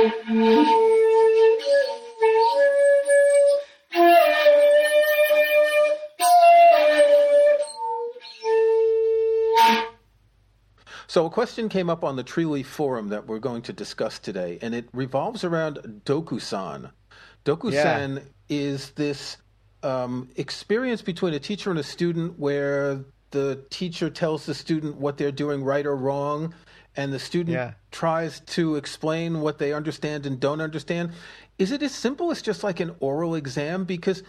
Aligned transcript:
So, 0.00 0.06
a 11.26 11.28
question 11.28 11.68
came 11.68 11.90
up 11.90 12.02
on 12.02 12.16
the 12.16 12.24
Treeleaf 12.24 12.64
forum 12.64 13.08
that 13.08 13.26
we're 13.26 13.40
going 13.40 13.60
to 13.62 13.74
discuss 13.74 14.18
today, 14.18 14.58
and 14.62 14.74
it 14.74 14.88
revolves 14.94 15.44
around 15.44 16.00
Dokusan. 16.06 16.90
Dokusan 17.44 18.16
yeah. 18.16 18.22
is 18.48 18.92
this 18.92 19.36
um, 19.82 20.30
experience 20.36 21.02
between 21.02 21.34
a 21.34 21.38
teacher 21.38 21.68
and 21.68 21.78
a 21.78 21.82
student 21.82 22.38
where 22.38 23.04
the 23.32 23.62
teacher 23.68 24.08
tells 24.08 24.46
the 24.46 24.54
student 24.54 24.96
what 24.96 25.18
they're 25.18 25.30
doing 25.30 25.62
right 25.62 25.84
or 25.84 25.94
wrong, 25.94 26.54
and 26.96 27.12
the 27.12 27.18
student 27.18 27.54
yeah. 27.54 27.72
tries 27.90 28.40
to 28.40 28.76
explain 28.76 29.40
what 29.40 29.58
they 29.58 29.72
understand 29.72 30.26
and 30.26 30.40
don't 30.40 30.60
understand. 30.60 31.12
Is 31.58 31.72
it 31.72 31.82
as 31.82 31.94
simple 31.94 32.30
as 32.30 32.42
just 32.42 32.64
like 32.64 32.80
an 32.80 32.94
oral 33.00 33.34
exam? 33.34 33.84
Because 33.84 34.22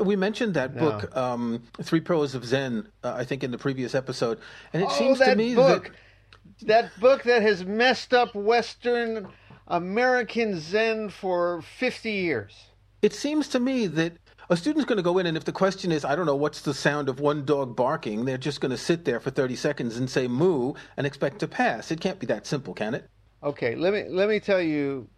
we 0.00 0.16
mentioned 0.16 0.54
that 0.54 0.74
no. 0.74 0.80
book, 0.80 1.16
um, 1.16 1.62
Three 1.82 2.00
Pillars 2.00 2.34
of 2.34 2.44
Zen, 2.44 2.88
uh, 3.02 3.14
I 3.16 3.24
think 3.24 3.42
in 3.42 3.50
the 3.50 3.58
previous 3.58 3.94
episode, 3.94 4.38
and 4.72 4.82
it 4.82 4.88
oh, 4.90 4.98
seems 4.98 5.18
to 5.18 5.34
me 5.34 5.54
book. 5.54 5.84
that 6.60 6.66
that 6.66 7.00
book 7.00 7.22
that 7.24 7.42
has 7.42 7.64
messed 7.64 8.14
up 8.14 8.34
Western 8.34 9.28
American 9.66 10.60
Zen 10.60 11.08
for 11.08 11.62
50 11.78 12.10
years. 12.10 12.66
It 13.00 13.12
seems 13.12 13.48
to 13.48 13.60
me 13.60 13.86
that 13.88 14.12
a 14.50 14.56
student's 14.56 14.84
going 14.84 14.96
to 14.96 15.02
go 15.02 15.18
in, 15.18 15.26
and 15.26 15.36
if 15.36 15.44
the 15.44 15.52
question 15.52 15.92
is, 15.92 16.04
I 16.04 16.16
don't 16.16 16.26
know, 16.26 16.36
what's 16.36 16.62
the 16.62 16.74
sound 16.74 17.08
of 17.08 17.20
one 17.20 17.44
dog 17.44 17.76
barking, 17.76 18.24
they're 18.24 18.38
just 18.38 18.60
going 18.60 18.70
to 18.70 18.76
sit 18.76 19.04
there 19.04 19.20
for 19.20 19.30
30 19.30 19.56
seconds 19.56 19.96
and 19.96 20.08
say 20.08 20.28
moo 20.28 20.74
and 20.96 21.06
expect 21.06 21.38
to 21.40 21.48
pass. 21.48 21.90
It 21.90 22.00
can't 22.00 22.18
be 22.18 22.26
that 22.26 22.46
simple, 22.46 22.74
can 22.74 22.94
it? 22.94 23.08
Okay, 23.42 23.74
let 23.74 23.92
me 23.92 24.04
let 24.08 24.28
me 24.28 24.38
tell 24.38 24.62
you 24.62 25.08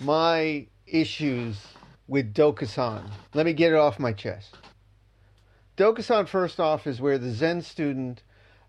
my 0.00 0.66
issues 0.86 1.58
with 2.06 2.32
Dokusan. 2.32 3.02
Let 3.34 3.44
me 3.44 3.52
get 3.52 3.72
it 3.72 3.76
off 3.76 3.98
my 3.98 4.12
chest. 4.12 4.56
Dokusan, 5.76 6.28
first 6.28 6.60
off, 6.60 6.86
is 6.86 7.00
where 7.00 7.18
the 7.18 7.32
Zen 7.32 7.62
student 7.62 8.22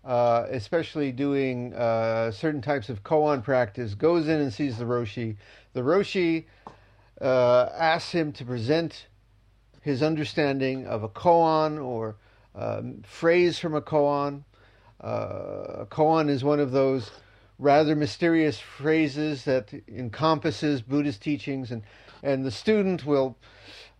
uh, 0.04 0.46
especially 0.50 1.12
doing 1.12 1.74
uh, 1.74 2.30
certain 2.30 2.62
types 2.62 2.88
of 2.88 3.02
koan 3.02 3.42
practice, 3.42 3.94
goes 3.94 4.26
in 4.26 4.40
and 4.40 4.52
sees 4.52 4.78
the 4.78 4.84
Roshi. 4.84 5.36
The 5.74 5.82
Roshi 5.82 6.46
uh, 7.20 7.68
asks 7.76 8.12
him 8.12 8.32
to 8.32 8.44
present 8.44 9.06
his 9.80 10.02
understanding 10.02 10.86
of 10.86 11.02
a 11.02 11.08
koan 11.08 11.82
or 11.82 12.16
um, 12.54 13.02
phrase 13.04 13.58
from 13.58 13.74
a 13.74 13.80
koan. 13.80 14.44
Uh, 15.02 15.80
a 15.80 15.86
koan 15.86 16.28
is 16.28 16.42
one 16.42 16.60
of 16.60 16.72
those 16.72 17.10
rather 17.58 17.96
mysterious 17.96 18.58
phrases 18.58 19.44
that 19.44 19.72
encompasses 19.88 20.82
Buddhist 20.82 21.22
teachings, 21.22 21.70
and, 21.70 21.82
and 22.22 22.44
the 22.44 22.50
student 22.50 23.04
will, 23.04 23.36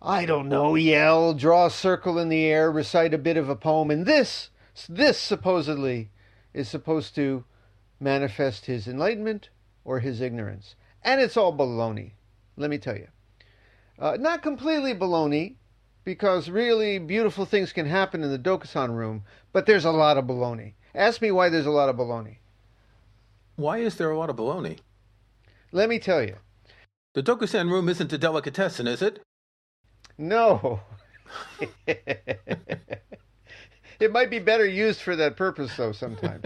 I 0.01 0.25
don't 0.25 0.47
know, 0.47 0.75
yell, 0.75 1.33
draw 1.33 1.65
a 1.65 1.71
circle 1.71 2.17
in 2.17 2.29
the 2.29 2.45
air, 2.45 2.71
recite 2.71 3.13
a 3.13 3.17
bit 3.17 3.37
of 3.37 3.49
a 3.49 3.55
poem, 3.55 3.91
and 3.91 4.05
this 4.05 4.49
this 4.87 5.17
supposedly 5.17 6.09
is 6.53 6.69
supposed 6.69 7.13
to 7.15 7.43
manifest 7.99 8.65
his 8.65 8.87
enlightenment 8.87 9.49
or 9.83 9.99
his 9.99 10.21
ignorance. 10.21 10.75
And 11.03 11.19
it's 11.19 11.35
all 11.35 11.55
baloney, 11.55 12.11
let 12.55 12.69
me 12.69 12.77
tell 12.77 12.95
you. 12.95 13.07
Uh, 13.97 14.15
not 14.17 14.41
completely 14.41 14.93
baloney, 14.93 15.55
because 16.03 16.49
really 16.49 16.99
beautiful 16.99 17.45
things 17.45 17.73
can 17.73 17.85
happen 17.85 18.23
in 18.23 18.31
the 18.31 18.39
Dokusan 18.39 18.95
room, 18.95 19.23
but 19.51 19.65
there's 19.65 19.85
a 19.85 19.91
lot 19.91 20.17
of 20.17 20.25
baloney. 20.25 20.73
Ask 20.95 21.21
me 21.21 21.31
why 21.31 21.49
there's 21.49 21.65
a 21.65 21.71
lot 21.71 21.89
of 21.89 21.97
baloney. 21.97 22.37
Why 23.55 23.79
is 23.79 23.95
there 23.95 24.11
a 24.11 24.17
lot 24.17 24.29
of 24.29 24.37
baloney? 24.37 24.79
Let 25.71 25.89
me 25.89 25.99
tell 25.99 26.23
you. 26.23 26.37
The 27.13 27.23
Dokusan 27.23 27.69
room 27.69 27.89
isn't 27.89 28.13
a 28.13 28.17
delicatessen, 28.17 28.87
is 28.87 29.01
it? 29.01 29.19
No. 30.17 30.81
it 31.87 33.01
might 34.11 34.29
be 34.29 34.39
better 34.39 34.65
used 34.65 35.01
for 35.01 35.15
that 35.15 35.37
purpose, 35.37 35.75
though, 35.75 35.91
sometimes. 35.91 36.45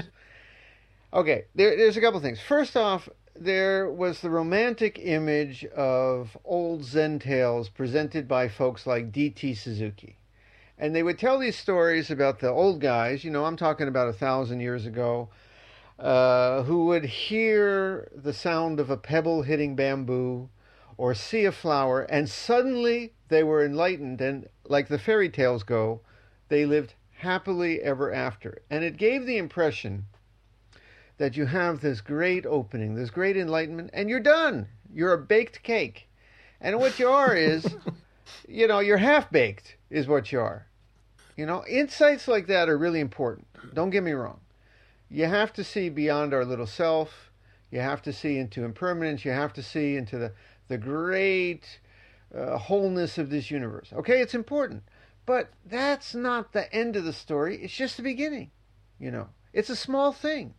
okay, 1.13 1.45
there, 1.55 1.77
there's 1.77 1.97
a 1.97 2.01
couple 2.01 2.19
things. 2.19 2.39
First 2.39 2.75
off, 2.75 3.07
there 3.35 3.89
was 3.89 4.21
the 4.21 4.29
romantic 4.29 4.99
image 4.99 5.65
of 5.65 6.37
old 6.45 6.83
Zen 6.83 7.19
tales 7.19 7.69
presented 7.69 8.27
by 8.27 8.47
folks 8.47 8.85
like 8.85 9.11
D.T. 9.11 9.55
Suzuki. 9.55 10.17
And 10.77 10.95
they 10.95 11.03
would 11.03 11.17
tell 11.19 11.39
these 11.39 11.57
stories 11.57 12.11
about 12.11 12.39
the 12.39 12.49
old 12.49 12.79
guys, 12.79 13.23
you 13.23 13.31
know, 13.31 13.45
I'm 13.45 13.57
talking 13.57 13.87
about 13.87 14.07
a 14.07 14.13
thousand 14.13 14.59
years 14.59 14.85
ago, 14.85 15.29
uh, 15.99 16.63
who 16.63 16.85
would 16.85 17.05
hear 17.05 18.09
the 18.15 18.33
sound 18.33 18.79
of 18.79 18.89
a 18.89 18.97
pebble 18.97 19.43
hitting 19.43 19.75
bamboo 19.75 20.49
or 20.97 21.13
see 21.13 21.45
a 21.45 21.51
flower, 21.51 22.01
and 22.03 22.29
suddenly 22.29 23.13
they 23.29 23.43
were 23.43 23.65
enlightened, 23.65 24.21
and 24.21 24.47
like 24.65 24.87
the 24.87 24.99
fairy 24.99 25.29
tales 25.29 25.63
go, 25.63 26.01
they 26.49 26.65
lived 26.65 26.93
happily 27.17 27.81
ever 27.81 28.13
after. 28.13 28.61
And 28.69 28.83
it 28.83 28.97
gave 28.97 29.25
the 29.25 29.37
impression 29.37 30.05
that 31.17 31.37
you 31.37 31.45
have 31.45 31.81
this 31.81 32.01
great 32.01 32.45
opening, 32.45 32.95
this 32.95 33.09
great 33.09 33.37
enlightenment, 33.37 33.89
and 33.93 34.09
you're 34.09 34.19
done. 34.19 34.67
You're 34.93 35.13
a 35.13 35.17
baked 35.17 35.63
cake. 35.63 36.07
And 36.59 36.79
what 36.79 36.99
you 36.99 37.09
are 37.09 37.35
is, 37.35 37.65
you 38.47 38.67
know, 38.67 38.79
you're 38.79 38.97
half 38.97 39.31
baked, 39.31 39.75
is 39.89 40.07
what 40.07 40.31
you 40.31 40.39
are. 40.39 40.67
You 41.35 41.45
know, 41.45 41.65
insights 41.67 42.27
like 42.27 42.47
that 42.47 42.69
are 42.69 42.77
really 42.77 42.99
important. 42.99 43.47
Don't 43.73 43.89
get 43.89 44.03
me 44.03 44.11
wrong. 44.11 44.39
You 45.09 45.25
have 45.25 45.53
to 45.53 45.63
see 45.63 45.89
beyond 45.89 46.33
our 46.33 46.45
little 46.45 46.67
self. 46.67 47.31
You 47.71 47.79
have 47.79 48.01
to 48.03 48.13
see 48.13 48.37
into 48.37 48.63
impermanence. 48.63 49.25
You 49.25 49.31
have 49.31 49.53
to 49.53 49.63
see 49.63 49.95
into 49.95 50.17
the, 50.17 50.33
the 50.67 50.77
great 50.77 51.79
uh, 52.35 52.57
wholeness 52.57 53.17
of 53.17 53.29
this 53.29 53.51
universe. 53.51 53.91
Okay, 53.93 54.21
it's 54.21 54.35
important. 54.35 54.83
But 55.25 55.49
that's 55.65 56.13
not 56.13 56.51
the 56.51 56.71
end 56.73 56.95
of 56.95 57.03
the 57.03 57.13
story. 57.13 57.57
It's 57.63 57.75
just 57.75 57.97
the 57.97 58.03
beginning. 58.03 58.51
You 58.99 59.11
know, 59.11 59.29
it's 59.53 59.69
a 59.69 59.75
small 59.75 60.11
thing. 60.11 60.53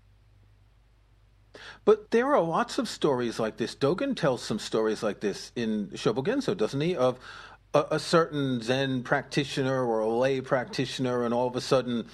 But 1.84 2.10
there 2.10 2.34
are 2.34 2.40
lots 2.40 2.78
of 2.78 2.88
stories 2.88 3.38
like 3.38 3.56
this. 3.56 3.74
Dogen 3.74 4.16
tells 4.16 4.42
some 4.42 4.58
stories 4.58 5.02
like 5.02 5.20
this 5.20 5.52
in 5.54 5.88
Shobogenzo, 5.88 6.56
doesn't 6.56 6.80
he? 6.80 6.96
Of 6.96 7.18
a, 7.72 7.84
a, 7.92 7.98
certain 7.98 8.62
Zen 8.62 9.02
practitioner 9.02 9.84
or 9.84 10.00
a 10.00 10.08
lay 10.08 10.40
practitioner, 10.40 11.24
and 11.24 11.34
all 11.34 11.46
of 11.46 11.56
a 11.56 11.60
sudden 11.60 12.06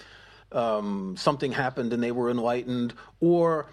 um, 0.53 1.17
something 1.17 1.53
happened 1.53 1.93
and 1.93 2.03
they 2.03 2.13
were 2.13 2.31
enlightened. 2.31 2.95
Or 3.21 3.71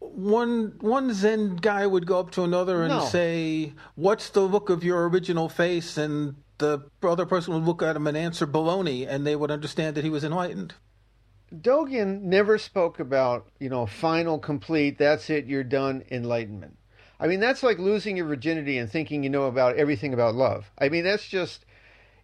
one 0.00 0.74
one 0.80 1.12
Zen 1.12 1.56
guy 1.56 1.86
would 1.86 2.06
go 2.06 2.20
up 2.20 2.30
to 2.32 2.42
another 2.42 2.82
and 2.82 2.94
no. 2.94 3.04
say, 3.04 3.72
"What's 3.94 4.30
the 4.30 4.42
look 4.42 4.70
of 4.70 4.84
your 4.84 5.08
original 5.08 5.48
face?" 5.48 5.96
and 5.96 6.36
the 6.58 6.80
other 7.02 7.26
person 7.26 7.52
would 7.54 7.64
look 7.64 7.82
at 7.82 7.96
him 7.96 8.06
and 8.06 8.16
answer 8.16 8.46
baloney, 8.46 9.06
and 9.08 9.26
they 9.26 9.36
would 9.36 9.50
understand 9.50 9.96
that 9.96 10.04
he 10.04 10.10
was 10.10 10.24
enlightened. 10.24 10.74
Dogen 11.60 12.22
never 12.22 12.58
spoke 12.58 12.98
about, 12.98 13.48
you 13.58 13.68
know, 13.68 13.86
final, 13.86 14.38
complete, 14.38 14.98
that's 14.98 15.30
it, 15.30 15.46
you're 15.46 15.64
done 15.64 16.04
enlightenment. 16.10 16.76
I 17.20 17.26
mean, 17.26 17.40
that's 17.40 17.62
like 17.62 17.78
losing 17.78 18.16
your 18.16 18.26
virginity 18.26 18.76
and 18.76 18.90
thinking 18.90 19.22
you 19.22 19.30
know 19.30 19.44
about 19.44 19.76
everything 19.76 20.12
about 20.12 20.34
love. 20.34 20.70
I 20.78 20.88
mean, 20.88 21.04
that's 21.04 21.28
just, 21.28 21.64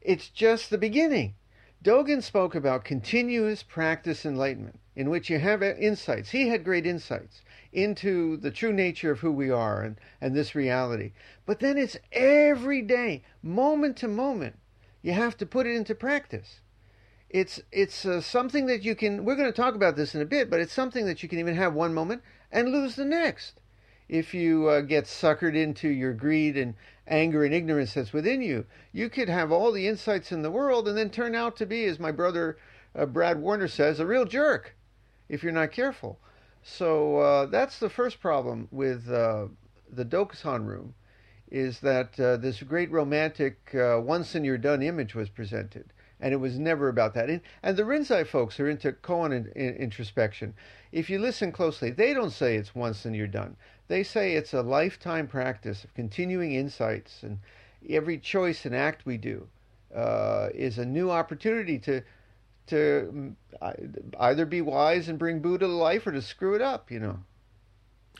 it's 0.00 0.28
just 0.28 0.70
the 0.70 0.78
beginning. 0.78 1.34
Dogen 1.82 2.22
spoke 2.22 2.54
about 2.54 2.84
continuous 2.84 3.62
practice 3.62 4.26
enlightenment, 4.26 4.80
in 4.94 5.08
which 5.08 5.30
you 5.30 5.38
have 5.38 5.62
uh, 5.62 5.74
insights. 5.76 6.30
He 6.30 6.48
had 6.48 6.64
great 6.64 6.86
insights 6.86 7.42
into 7.72 8.36
the 8.36 8.50
true 8.50 8.72
nature 8.72 9.12
of 9.12 9.20
who 9.20 9.32
we 9.32 9.50
are 9.50 9.82
and, 9.82 9.96
and 10.20 10.34
this 10.34 10.54
reality. 10.54 11.12
But 11.46 11.60
then 11.60 11.78
it's 11.78 11.96
every 12.12 12.82
day, 12.82 13.22
moment 13.42 13.96
to 13.98 14.08
moment, 14.08 14.58
you 15.00 15.12
have 15.12 15.36
to 15.38 15.46
put 15.46 15.66
it 15.66 15.74
into 15.74 15.94
practice. 15.94 16.60
It's 17.30 17.62
it's 17.70 18.04
uh, 18.04 18.20
something 18.20 18.66
that 18.66 18.82
you 18.82 18.96
can. 18.96 19.24
We're 19.24 19.36
going 19.36 19.50
to 19.50 19.56
talk 19.56 19.76
about 19.76 19.94
this 19.94 20.16
in 20.16 20.20
a 20.20 20.26
bit, 20.26 20.50
but 20.50 20.58
it's 20.58 20.72
something 20.72 21.06
that 21.06 21.22
you 21.22 21.28
can 21.28 21.38
even 21.38 21.54
have 21.54 21.74
one 21.74 21.94
moment 21.94 22.22
and 22.50 22.72
lose 22.72 22.96
the 22.96 23.04
next. 23.04 23.60
If 24.08 24.34
you 24.34 24.66
uh, 24.66 24.80
get 24.80 25.04
suckered 25.04 25.54
into 25.54 25.88
your 25.88 26.12
greed 26.12 26.56
and 26.56 26.74
anger 27.06 27.44
and 27.44 27.54
ignorance 27.54 27.94
that's 27.94 28.12
within 28.12 28.42
you, 28.42 28.66
you 28.92 29.08
could 29.08 29.28
have 29.28 29.52
all 29.52 29.70
the 29.70 29.86
insights 29.86 30.32
in 30.32 30.42
the 30.42 30.50
world 30.50 30.88
and 30.88 30.98
then 30.98 31.10
turn 31.10 31.36
out 31.36 31.56
to 31.58 31.66
be, 31.66 31.84
as 31.84 32.00
my 32.00 32.10
brother 32.10 32.58
uh, 32.96 33.06
Brad 33.06 33.40
Warner 33.40 33.68
says, 33.68 34.00
a 34.00 34.06
real 34.06 34.24
jerk 34.24 34.74
if 35.28 35.44
you're 35.44 35.52
not 35.52 35.70
careful. 35.70 36.18
So 36.64 37.18
uh, 37.18 37.46
that's 37.46 37.78
the 37.78 37.88
first 37.88 38.20
problem 38.20 38.66
with 38.72 39.08
uh, 39.08 39.46
the 39.88 40.04
Dokusan 40.04 40.66
room 40.66 40.94
is 41.48 41.78
that 41.80 42.18
uh, 42.18 42.36
this 42.36 42.62
great 42.62 42.90
romantic 42.90 43.70
once 43.72 44.34
and 44.34 44.44
you're 44.44 44.58
done 44.58 44.82
image 44.82 45.14
was 45.14 45.28
presented. 45.28 45.92
And 46.20 46.34
it 46.34 46.38
was 46.38 46.58
never 46.58 46.88
about 46.88 47.14
that. 47.14 47.30
And, 47.30 47.40
and 47.62 47.76
the 47.76 47.84
Rinzai 47.84 48.26
folks 48.26 48.60
are 48.60 48.68
into 48.68 48.92
koan 48.92 49.32
in, 49.32 49.50
in, 49.56 49.74
introspection. 49.76 50.54
If 50.92 51.08
you 51.08 51.18
listen 51.18 51.52
closely, 51.52 51.90
they 51.90 52.12
don't 52.12 52.30
say 52.30 52.56
it's 52.56 52.74
once 52.74 53.04
and 53.04 53.16
you're 53.16 53.26
done. 53.26 53.56
They 53.88 54.02
say 54.02 54.34
it's 54.34 54.54
a 54.54 54.62
lifetime 54.62 55.26
practice 55.26 55.82
of 55.84 55.94
continuing 55.94 56.52
insights, 56.52 57.22
and 57.22 57.38
every 57.88 58.18
choice 58.18 58.64
and 58.64 58.74
act 58.74 59.04
we 59.04 59.16
do 59.16 59.48
uh, 59.94 60.50
is 60.54 60.78
a 60.78 60.84
new 60.84 61.10
opportunity 61.10 61.78
to 61.80 62.02
to 62.66 63.34
mm, 63.62 64.06
either 64.20 64.46
be 64.46 64.60
wise 64.60 65.08
and 65.08 65.18
bring 65.18 65.40
Buddha 65.40 65.66
to 65.66 65.72
life 65.72 66.06
or 66.06 66.12
to 66.12 66.22
screw 66.22 66.54
it 66.54 66.62
up, 66.62 66.90
you 66.90 67.00
know. 67.00 67.18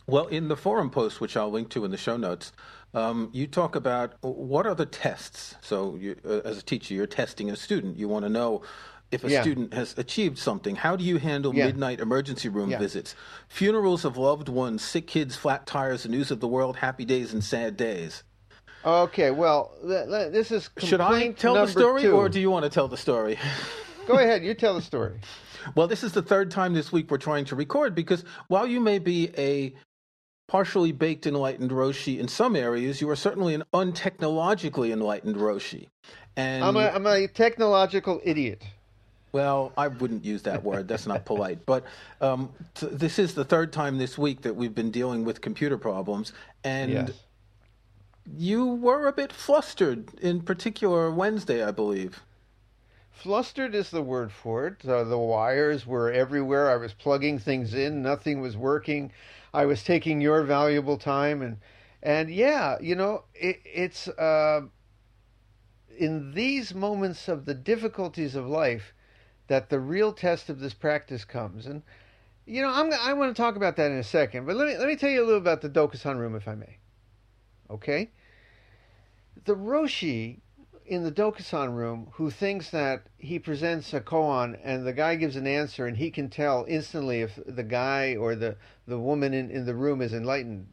Well, 0.07 0.27
in 0.27 0.49
the 0.49 0.57
forum 0.57 0.91
post, 0.91 1.21
which 1.21 1.37
I'll 1.37 1.51
link 1.51 1.69
to 1.71 1.85
in 1.85 1.91
the 1.91 1.97
show 1.97 2.17
notes, 2.17 2.53
um, 2.95 3.31
you 3.33 3.47
talk 3.47 3.77
about 3.77 4.15
what 4.23 4.67
are 4.67 4.75
the 4.75 4.87
tests. 4.87 5.55
So, 5.61 5.97
you, 5.97 6.17
uh, 6.25 6.41
as 6.45 6.59
a 6.59 6.63
teacher, 6.63 6.95
you're 6.95 7.07
testing 7.07 7.51
a 7.51 7.57
student. 7.57 7.97
You 7.97 8.09
want 8.09 8.25
to 8.25 8.29
know 8.29 8.63
if 9.11 9.25
a 9.25 9.31
yeah. 9.31 9.43
student 9.43 9.75
has 9.75 9.97
achieved 9.99 10.39
something. 10.39 10.77
How 10.77 10.97
do 10.97 11.05
you 11.05 11.19
handle 11.19 11.55
yeah. 11.55 11.67
midnight 11.67 12.01
emergency 12.01 12.49
room 12.49 12.71
yeah. 12.71 12.79
visits, 12.79 13.15
funerals 13.49 14.05
of 14.05 14.17
loved 14.17 14.49
ones, 14.49 14.83
sick 14.83 15.07
kids, 15.07 15.37
flat 15.37 15.67
tires, 15.67 16.05
the 16.05 16.09
news 16.09 16.31
of 16.31 16.41
the 16.41 16.49
world, 16.49 16.77
happy 16.77 17.05
days, 17.05 17.33
and 17.33 17.43
sad 17.43 17.77
days? 17.77 18.23
Okay, 18.85 19.31
well, 19.31 19.73
this 19.83 20.51
is 20.51 20.71
should 20.79 21.03
I 21.03 21.33
tell 21.33 21.55
the 21.55 21.67
story, 21.67 22.03
two. 22.03 22.13
or 22.13 22.29
do 22.29 22.41
you 22.41 22.51
want 22.51 22.65
to 22.65 22.71
tell 22.71 22.89
the 22.89 22.97
story? 22.97 23.39
Go 24.07 24.15
ahead, 24.15 24.43
you 24.43 24.55
tell 24.55 24.75
the 24.75 24.83
story. 24.83 25.21
Well, 25.75 25.87
this 25.87 26.03
is 26.03 26.13
the 26.13 26.23
third 26.23 26.51
time 26.51 26.75
this 26.75 26.93
week 26.93 27.11
we're 27.11 27.19
trying 27.19 27.45
to 27.47 27.57
record 27.57 27.95
because 27.95 28.25
while 28.49 28.67
you 28.67 28.81
may 28.81 28.99
be 28.99 29.31
a 29.37 29.75
partially 30.49 30.91
baked 30.91 31.27
enlightened 31.27 31.71
Roshi 31.71 32.19
in 32.19 32.27
some 32.27 32.57
areas, 32.57 33.01
you 33.01 33.09
are 33.09 33.17
certainly 33.17 33.55
an 33.55 33.63
untechnologically 33.73 34.93
enlightened 34.93 35.37
Roshi. 35.37 35.87
And 36.37 36.65
I'm 36.65 36.77
a, 36.77 36.89
I'm 36.89 37.07
a 37.07 37.29
technological 37.29 38.21
idiot. 38.25 38.63
Well, 39.33 39.73
I 39.77 39.89
wouldn't 39.89 40.25
use 40.25 40.43
that 40.43 40.65
word. 40.65 40.89
That's 40.89 41.07
not 41.07 41.25
polite. 41.25 41.65
But 41.65 41.85
um, 42.21 42.51
t- 42.75 42.89
this 42.91 43.19
is 43.19 43.35
the 43.35 43.45
third 43.45 43.73
time 43.73 43.99
this 43.99 44.19
week 44.19 44.43
that 44.43 44.57
we've 44.57 44.75
been 44.75 44.91
dealing 44.91 45.25
with 45.25 45.41
computer 45.41 45.79
problems, 45.79 46.33
and 46.65 46.91
yes. 46.91 47.13
you 48.37 48.67
were 48.67 49.07
a 49.07 49.13
bit 49.13 49.33
flustered, 49.33 50.13
in 50.21 50.41
particular 50.41 51.13
Wednesday, 51.13 51.63
I 51.63 51.71
believe. 51.71 52.25
Flustered 53.21 53.75
is 53.75 53.91
the 53.91 54.01
word 54.01 54.33
for 54.33 54.67
it. 54.67 54.89
Uh, 54.89 55.05
the 55.05 55.19
wires 55.19 55.87
were 55.87 56.11
everywhere. 56.11 56.71
I 56.71 56.77
was 56.77 56.95
plugging 56.95 57.39
things 57.39 57.75
in. 57.75 58.01
Nothing 58.03 58.41
was 58.41 58.57
working. 58.57 59.13
I 59.53 59.67
was 59.67 59.85
taking 59.85 60.23
your 60.23 60.43
valuable 60.43 60.97
time, 60.97 61.43
and 61.43 61.59
and 62.03 62.31
yeah, 62.31 62.79
you 62.81 62.95
know, 62.95 63.25
it, 63.35 63.61
it's 63.65 64.09
uh, 64.09 64.63
in 65.99 66.33
these 66.33 66.75
moments 66.75 67.29
of 67.29 67.45
the 67.45 67.53
difficulties 67.53 68.35
of 68.35 68.47
life 68.47 68.95
that 69.49 69.69
the 69.69 69.81
real 69.81 70.15
test 70.15 70.49
of 70.49 70.61
this 70.61 70.73
practice 70.73 71.27
comes. 71.27 71.67
And 71.67 71.83
you 72.47 72.63
know, 72.63 72.71
I'm 72.71 72.91
I 72.91 73.13
want 73.13 73.37
to 73.37 73.43
talk 73.43 73.55
about 73.55 73.77
that 73.77 73.91
in 73.91 73.99
a 73.99 74.03
second, 74.03 74.47
but 74.47 74.57
let 74.57 74.67
me 74.67 74.79
let 74.79 74.89
me 74.89 74.97
tell 74.97 75.11
you 75.11 75.23
a 75.23 75.27
little 75.27 75.43
about 75.43 75.61
the 75.61 75.69
Dokusan 75.69 76.19
room, 76.19 76.35
if 76.35 76.49
I 76.49 76.55
may. 76.55 76.79
Okay. 77.69 78.13
The 79.45 79.57
Roshi 79.57 80.39
in 80.91 81.05
the 81.05 81.13
Dokusan 81.13 81.73
room 81.77 82.09
who 82.15 82.31
thinks 82.31 82.71
that 82.71 83.05
he 83.17 83.39
presents 83.39 83.95
a 83.95 84.01
koan 84.01 84.59
and 84.65 84.85
the 84.85 84.93
guy 84.93 85.15
gives 85.15 85.37
an 85.37 85.47
answer 85.47 85.87
and 85.87 85.97
he 85.97 86.11
can 86.11 86.29
tell 86.29 86.67
instantly 86.69 87.21
if 87.21 87.39
the 87.47 87.63
guy 87.63 88.17
or 88.17 88.35
the, 88.35 88.57
the 88.89 88.99
woman 88.99 89.33
in, 89.33 89.53
in 89.53 89.65
the 89.65 89.75
room 89.75 90.03
is 90.03 90.13
enlightened, 90.13 90.67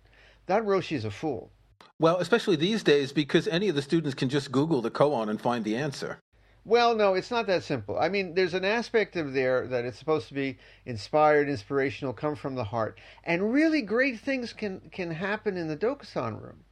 that 0.48 0.66
Roshi 0.66 0.96
is 0.96 1.06
a 1.06 1.12
fool. 1.12 1.52
Well, 2.00 2.18
especially 2.18 2.56
these 2.56 2.82
days 2.82 3.12
because 3.14 3.48
any 3.48 3.70
of 3.70 3.76
the 3.76 3.82
students 3.84 4.16
can 4.16 4.28
just 4.28 4.52
Google 4.52 4.82
the 4.82 4.90
koan 4.90 5.30
and 5.30 5.40
find 5.40 5.64
the 5.64 5.76
answer. 5.76 6.20
Well, 6.66 6.96
no, 6.96 7.14
it's 7.14 7.30
not 7.30 7.46
that 7.46 7.64
simple. 7.64 8.00
I 8.00 8.10
mean, 8.10 8.34
there's 8.34 8.56
an 8.56 8.66
aspect 8.66 9.18
of 9.18 9.34
there 9.34 9.68
that 9.68 9.86
it's 9.86 10.00
supposed 10.00 10.30
to 10.30 10.34
be 10.34 10.58
inspired, 10.88 11.48
inspirational, 11.48 12.14
come 12.14 12.36
from 12.36 12.56
the 12.56 12.64
heart, 12.64 13.00
and 13.24 13.54
really 13.54 13.84
great 13.84 14.20
things 14.20 14.52
can 14.52 14.82
can 14.92 15.12
happen 15.12 15.58
in 15.58 15.68
the 15.68 15.78
Dokusan 15.78 16.42
room. 16.42 16.64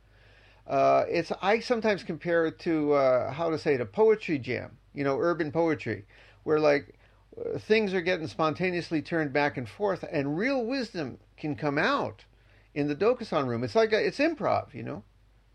Uh, 0.68 1.06
it's 1.08 1.32
I 1.42 1.60
sometimes 1.60 2.04
compare 2.04 2.46
it 2.48 2.58
to 2.60 2.94
uh, 2.94 3.32
how 3.32 3.50
to 3.50 3.60
say 3.60 3.76
it 3.76 3.82
a 3.82 3.86
poetry 3.86 4.40
jam, 4.40 4.78
you 4.94 5.04
know, 5.04 5.18
urban 5.20 5.52
poetry, 5.52 6.06
where 6.44 6.60
like 6.60 6.96
uh, 7.38 7.60
things 7.60 7.94
are 7.94 8.02
getting 8.02 8.28
spontaneously 8.28 9.02
turned 9.02 9.32
back 9.32 9.58
and 9.58 9.70
forth, 9.70 10.04
and 10.12 10.38
real 10.38 10.66
wisdom 10.66 11.20
can 11.38 11.56
come 11.56 11.78
out 11.78 12.26
in 12.74 12.88
the 12.88 12.96
Dokusan 12.96 13.48
room. 13.48 13.64
It's 13.64 13.76
like 13.76 13.94
a, 13.94 14.06
it's 14.06 14.18
improv, 14.18 14.74
you 14.74 14.84
know. 14.84 15.04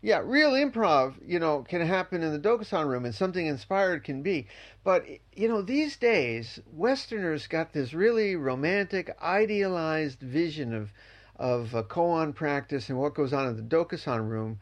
Yeah, 0.03 0.21
real 0.23 0.53
improv, 0.53 1.15
you 1.23 1.37
know, 1.37 1.63
can 1.67 1.85
happen 1.85 2.23
in 2.23 2.31
the 2.31 2.39
Dokusan 2.39 2.87
room, 2.87 3.05
and 3.05 3.13
something 3.13 3.45
inspired 3.45 4.03
can 4.03 4.23
be. 4.23 4.47
But 4.83 5.05
you 5.35 5.49
know, 5.49 5.61
these 5.61 5.97
days, 5.97 6.59
Westerners 6.71 7.47
got 7.47 7.73
this 7.73 7.93
really 7.93 8.37
romantic, 8.37 9.15
idealized 9.21 10.21
vision 10.21 10.73
of 10.73 10.93
of 11.35 11.71
koan 11.89 12.33
practice 12.33 12.87
and 12.87 12.97
what 12.97 13.15
goes 13.15 13.33
on 13.33 13.47
in 13.47 13.57
the 13.57 13.61
Dokusan 13.61 14.29
room 14.29 14.59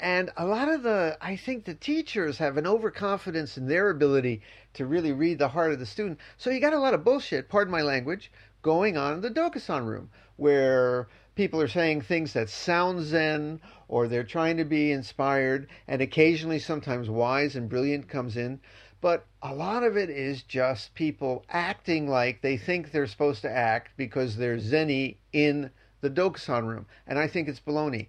and 0.00 0.30
a 0.36 0.46
lot 0.46 0.68
of 0.68 0.82
the, 0.82 1.18
I 1.20 1.36
think 1.36 1.64
the 1.64 1.74
teachers 1.74 2.38
have 2.38 2.56
an 2.56 2.66
overconfidence 2.66 3.58
in 3.58 3.66
their 3.66 3.90
ability 3.90 4.40
to 4.74 4.86
really 4.86 5.12
read 5.12 5.38
the 5.38 5.48
heart 5.48 5.72
of 5.72 5.78
the 5.78 5.84
student. 5.84 6.18
So 6.38 6.48
you 6.48 6.58
got 6.58 6.72
a 6.72 6.78
lot 6.78 6.94
of 6.94 7.04
bullshit, 7.04 7.50
pardon 7.50 7.70
my 7.70 7.82
language, 7.82 8.32
going 8.62 8.96
on 8.96 9.14
in 9.14 9.20
the 9.20 9.30
Dokusan 9.30 9.86
room 9.86 10.10
where 10.36 11.06
people 11.34 11.60
are 11.60 11.68
saying 11.68 12.00
things 12.00 12.32
that 12.32 12.48
sound 12.48 13.02
zen 13.04 13.60
or 13.88 14.08
they're 14.08 14.24
trying 14.24 14.56
to 14.56 14.64
be 14.64 14.90
inspired 14.90 15.68
and 15.86 16.00
occasionally 16.00 16.58
sometimes 16.58 17.10
wise 17.10 17.54
and 17.54 17.68
brilliant 17.68 18.08
comes 18.08 18.38
in. 18.38 18.58
But 19.02 19.26
a 19.42 19.54
lot 19.54 19.82
of 19.82 19.96
it 19.96 20.08
is 20.08 20.42
just 20.42 20.94
people 20.94 21.44
acting 21.50 22.08
like 22.08 22.40
they 22.40 22.56
think 22.56 22.90
they're 22.90 23.06
supposed 23.06 23.42
to 23.42 23.50
act 23.50 23.92
because 23.96 24.36
they're 24.36 24.56
zenny 24.56 25.16
in 25.32 25.70
the 26.00 26.10
Dokusan 26.10 26.66
room. 26.66 26.86
And 27.06 27.18
I 27.18 27.26
think 27.26 27.48
it's 27.48 27.60
baloney. 27.60 28.08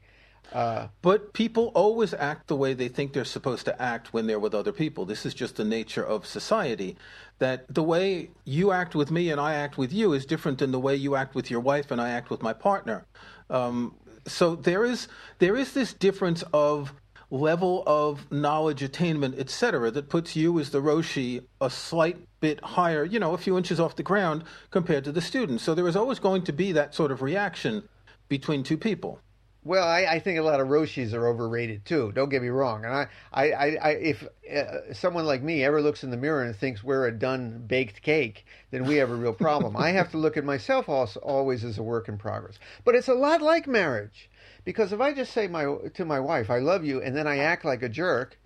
Uh, 0.51 0.87
but 1.01 1.31
people 1.33 1.71
always 1.73 2.13
act 2.13 2.47
the 2.47 2.55
way 2.55 2.73
they 2.73 2.89
think 2.89 3.13
they're 3.13 3.23
supposed 3.23 3.65
to 3.65 3.81
act 3.81 4.13
when 4.13 4.27
they're 4.27 4.39
with 4.39 4.53
other 4.53 4.73
people. 4.73 5.05
This 5.05 5.25
is 5.25 5.33
just 5.33 5.55
the 5.55 5.63
nature 5.63 6.03
of 6.03 6.25
society. 6.25 6.97
That 7.39 7.73
the 7.73 7.83
way 7.83 8.29
you 8.43 8.71
act 8.71 8.93
with 8.93 9.11
me 9.11 9.31
and 9.31 9.39
I 9.39 9.53
act 9.53 9.77
with 9.77 9.93
you 9.93 10.13
is 10.13 10.25
different 10.25 10.59
than 10.59 10.71
the 10.71 10.79
way 10.79 10.95
you 10.95 11.15
act 11.15 11.35
with 11.35 11.49
your 11.49 11.61
wife 11.61 11.89
and 11.89 12.01
I 12.01 12.09
act 12.09 12.29
with 12.29 12.41
my 12.41 12.53
partner. 12.53 13.05
Um, 13.49 13.95
so 14.27 14.55
there 14.55 14.85
is 14.85 15.07
there 15.39 15.55
is 15.55 15.73
this 15.73 15.93
difference 15.93 16.43
of 16.53 16.93
level 17.31 17.83
of 17.87 18.29
knowledge 18.29 18.83
attainment, 18.83 19.39
etc., 19.39 19.89
that 19.89 20.09
puts 20.09 20.35
you 20.35 20.59
as 20.59 20.69
the 20.69 20.81
Roshi 20.81 21.41
a 21.61 21.69
slight 21.69 22.17
bit 22.41 22.61
higher, 22.61 23.05
you 23.05 23.19
know, 23.19 23.33
a 23.33 23.37
few 23.37 23.57
inches 23.57 23.79
off 23.79 23.95
the 23.95 24.03
ground 24.03 24.43
compared 24.69 25.05
to 25.05 25.11
the 25.13 25.21
student. 25.21 25.61
So 25.61 25.73
there 25.73 25.87
is 25.87 25.95
always 25.95 26.19
going 26.19 26.43
to 26.43 26.53
be 26.53 26.73
that 26.73 26.93
sort 26.93 27.11
of 27.11 27.21
reaction 27.21 27.87
between 28.27 28.63
two 28.63 28.77
people. 28.77 29.19
Well, 29.63 29.87
I, 29.87 30.05
I, 30.05 30.19
think 30.19 30.39
a 30.39 30.41
lot 30.41 30.59
of 30.59 30.69
Roshis 30.69 31.13
are 31.13 31.27
overrated 31.27 31.85
too. 31.85 32.11
Don't 32.13 32.29
get 32.29 32.41
me 32.41 32.47
wrong. 32.47 32.83
And 32.83 32.93
I, 32.95 33.07
I, 33.31 33.77
I, 33.79 33.89
if 33.91 34.27
uh, 34.51 34.91
someone 34.91 35.25
like 35.25 35.43
me 35.43 35.63
ever 35.63 35.83
looks 35.83 36.03
in 36.03 36.09
the 36.09 36.17
mirror 36.17 36.41
and 36.41 36.55
thinks 36.55 36.83
we're 36.83 37.05
a 37.05 37.11
done 37.11 37.65
baked 37.67 38.01
cake, 38.01 38.47
then 38.71 38.85
we 38.85 38.95
have 38.95 39.11
a 39.11 39.15
real 39.15 39.33
problem. 39.33 39.77
I 39.77 39.89
have 39.91 40.09
to 40.11 40.17
look 40.17 40.35
at 40.35 40.43
myself 40.43 40.89
also, 40.89 41.19
always 41.19 41.63
as 41.63 41.77
a 41.77 41.83
work 41.83 42.09
in 42.09 42.17
progress. 42.17 42.57
But 42.83 42.95
it's 42.95 43.07
a 43.07 43.13
lot 43.13 43.43
like 43.43 43.67
marriage, 43.67 44.31
because 44.65 44.91
if 44.93 44.99
I 44.99 45.13
just 45.13 45.31
say 45.31 45.47
my 45.47 45.75
to 45.93 46.05
my 46.05 46.19
wife, 46.19 46.49
"I 46.49 46.57
love 46.57 46.83
you," 46.83 46.99
and 46.99 47.15
then 47.15 47.27
I 47.27 47.37
act 47.37 47.63
like 47.63 47.83
a 47.83 47.89
jerk, 47.89 48.39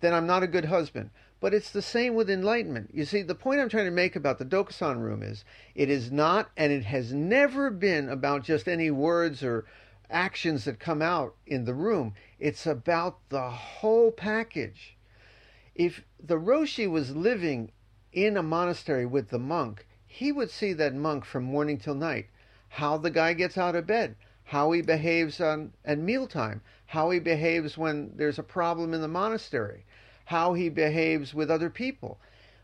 then 0.00 0.14
I'm 0.14 0.26
not 0.26 0.42
a 0.42 0.46
good 0.46 0.66
husband. 0.66 1.10
But 1.40 1.52
it's 1.52 1.70
the 1.70 1.82
same 1.82 2.14
with 2.14 2.30
enlightenment. 2.30 2.88
You 2.94 3.04
see, 3.04 3.20
the 3.20 3.34
point 3.34 3.60
I'm 3.60 3.68
trying 3.68 3.84
to 3.84 3.90
make 3.90 4.16
about 4.16 4.38
the 4.38 4.46
Dokusan 4.46 5.02
room 5.02 5.22
is 5.22 5.44
it 5.74 5.90
is 5.90 6.10
not, 6.10 6.50
and 6.56 6.72
it 6.72 6.84
has 6.84 7.12
never 7.12 7.68
been 7.68 8.08
about 8.08 8.44
just 8.44 8.66
any 8.66 8.90
words 8.90 9.42
or 9.42 9.66
actions 10.10 10.64
that 10.64 10.78
come 10.78 11.02
out 11.02 11.34
in 11.46 11.64
the 11.64 11.74
room. 11.74 12.14
It's 12.38 12.66
about 12.66 13.18
the 13.28 13.50
whole 13.50 14.10
package. 14.12 14.96
If 15.74 16.04
the 16.22 16.38
Roshi 16.38 16.88
was 16.88 17.16
living 17.16 17.72
in 18.12 18.36
a 18.36 18.42
monastery 18.42 19.06
with 19.06 19.30
the 19.30 19.38
monk, 19.38 19.86
he 20.06 20.30
would 20.30 20.50
see 20.50 20.72
that 20.74 20.94
monk 20.94 21.24
from 21.24 21.44
morning 21.44 21.78
till 21.78 21.94
night. 21.94 22.26
How 22.68 22.96
the 22.96 23.10
guy 23.10 23.32
gets 23.32 23.58
out 23.58 23.74
of 23.74 23.86
bed, 23.86 24.16
how 24.44 24.70
he 24.72 24.82
behaves 24.82 25.40
on 25.40 25.72
at 25.84 25.98
mealtime, 25.98 26.60
how 26.86 27.10
he 27.10 27.18
behaves 27.18 27.76
when 27.76 28.12
there's 28.16 28.38
a 28.38 28.44
problem 28.44 28.94
in 28.94 29.00
the 29.00 29.08
monastery, 29.08 29.84
how 30.26 30.54
he 30.54 30.68
behaves 30.68 31.34
with 31.34 31.50
other 31.50 31.70
people. 31.70 32.20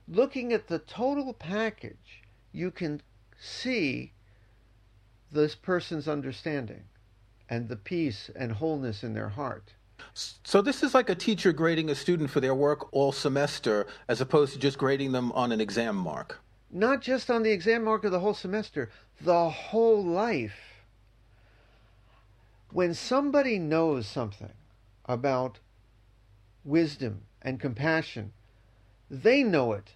Looking 0.06 0.52
at 0.52 0.68
the 0.68 0.78
total 0.78 1.32
package, 1.32 2.22
you 2.52 2.70
can 2.70 3.02
see 3.38 4.12
this 5.32 5.54
person's 5.54 6.08
understanding 6.08 6.84
and 7.50 7.68
the 7.68 7.76
peace 7.76 8.30
and 8.36 8.52
wholeness 8.52 9.02
in 9.02 9.12
their 9.12 9.28
heart. 9.28 9.74
So 10.14 10.62
this 10.62 10.82
is 10.82 10.94
like 10.94 11.10
a 11.10 11.14
teacher 11.14 11.52
grading 11.52 11.90
a 11.90 11.94
student 11.94 12.30
for 12.30 12.40
their 12.40 12.54
work 12.54 12.92
all 12.92 13.12
semester 13.12 13.86
as 14.08 14.20
opposed 14.20 14.54
to 14.54 14.58
just 14.58 14.78
grading 14.78 15.12
them 15.12 15.32
on 15.32 15.52
an 15.52 15.60
exam 15.60 15.96
mark. 15.96 16.40
Not 16.70 17.02
just 17.02 17.30
on 17.30 17.42
the 17.42 17.50
exam 17.50 17.84
mark 17.84 18.04
of 18.04 18.12
the 18.12 18.20
whole 18.20 18.34
semester, 18.34 18.90
the 19.20 19.50
whole 19.50 20.02
life. 20.02 20.84
When 22.72 22.94
somebody 22.94 23.58
knows 23.58 24.06
something 24.06 24.52
about 25.04 25.58
wisdom 26.64 27.22
and 27.42 27.58
compassion, 27.58 28.32
they 29.10 29.42
know 29.42 29.72
it, 29.72 29.94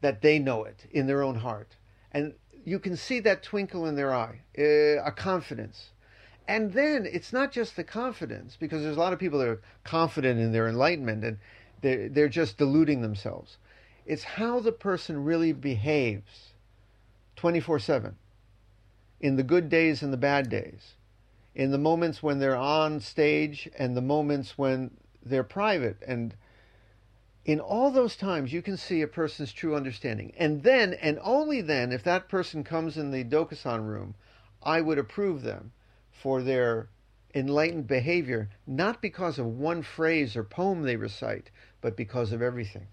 that 0.00 0.22
they 0.22 0.38
know 0.38 0.64
it 0.64 0.86
in 0.90 1.06
their 1.06 1.22
own 1.22 1.36
heart. 1.36 1.76
And 2.10 2.34
you 2.64 2.78
can 2.78 2.96
see 2.96 3.20
that 3.20 3.42
twinkle 3.42 3.84
in 3.84 3.94
their 3.94 4.14
eye, 4.14 4.40
uh, 4.58 5.04
a 5.04 5.12
confidence. 5.12 5.90
And 6.46 6.72
then 6.74 7.06
it's 7.10 7.32
not 7.32 7.52
just 7.52 7.74
the 7.74 7.84
confidence, 7.84 8.56
because 8.58 8.82
there's 8.82 8.96
a 8.96 9.00
lot 9.00 9.14
of 9.14 9.18
people 9.18 9.38
that 9.38 9.48
are 9.48 9.62
confident 9.82 10.38
in 10.38 10.52
their 10.52 10.68
enlightenment 10.68 11.24
and 11.24 11.38
they're, 11.80 12.08
they're 12.08 12.28
just 12.28 12.58
deluding 12.58 13.00
themselves. 13.00 13.56
It's 14.04 14.24
how 14.24 14.60
the 14.60 14.72
person 14.72 15.24
really 15.24 15.52
behaves 15.52 16.52
24 17.36 17.78
7 17.78 18.16
in 19.20 19.36
the 19.36 19.42
good 19.42 19.70
days 19.70 20.02
and 20.02 20.12
the 20.12 20.18
bad 20.18 20.50
days, 20.50 20.94
in 21.54 21.70
the 21.70 21.78
moments 21.78 22.22
when 22.22 22.38
they're 22.38 22.56
on 22.56 23.00
stage 23.00 23.70
and 23.78 23.96
the 23.96 24.02
moments 24.02 24.58
when 24.58 24.90
they're 25.24 25.42
private. 25.42 25.96
And 26.06 26.34
in 27.46 27.58
all 27.58 27.90
those 27.90 28.16
times, 28.16 28.52
you 28.52 28.60
can 28.60 28.76
see 28.76 29.00
a 29.00 29.06
person's 29.06 29.52
true 29.52 29.74
understanding. 29.74 30.34
And 30.36 30.62
then, 30.62 30.92
and 30.94 31.18
only 31.22 31.62
then, 31.62 31.90
if 31.90 32.02
that 32.04 32.28
person 32.28 32.64
comes 32.64 32.98
in 32.98 33.12
the 33.12 33.24
Dokusan 33.24 33.88
room, 33.88 34.14
I 34.62 34.82
would 34.82 34.98
approve 34.98 35.40
them 35.40 35.72
for 36.14 36.42
their 36.42 36.88
enlightened 37.34 37.86
behavior, 37.86 38.48
not 38.66 39.02
because 39.02 39.38
of 39.38 39.46
one 39.46 39.82
phrase 39.82 40.36
or 40.36 40.44
poem 40.44 40.82
they 40.82 40.96
recite, 40.96 41.50
but 41.80 41.96
because 41.96 42.32
of 42.32 42.40
everything. 42.40 42.86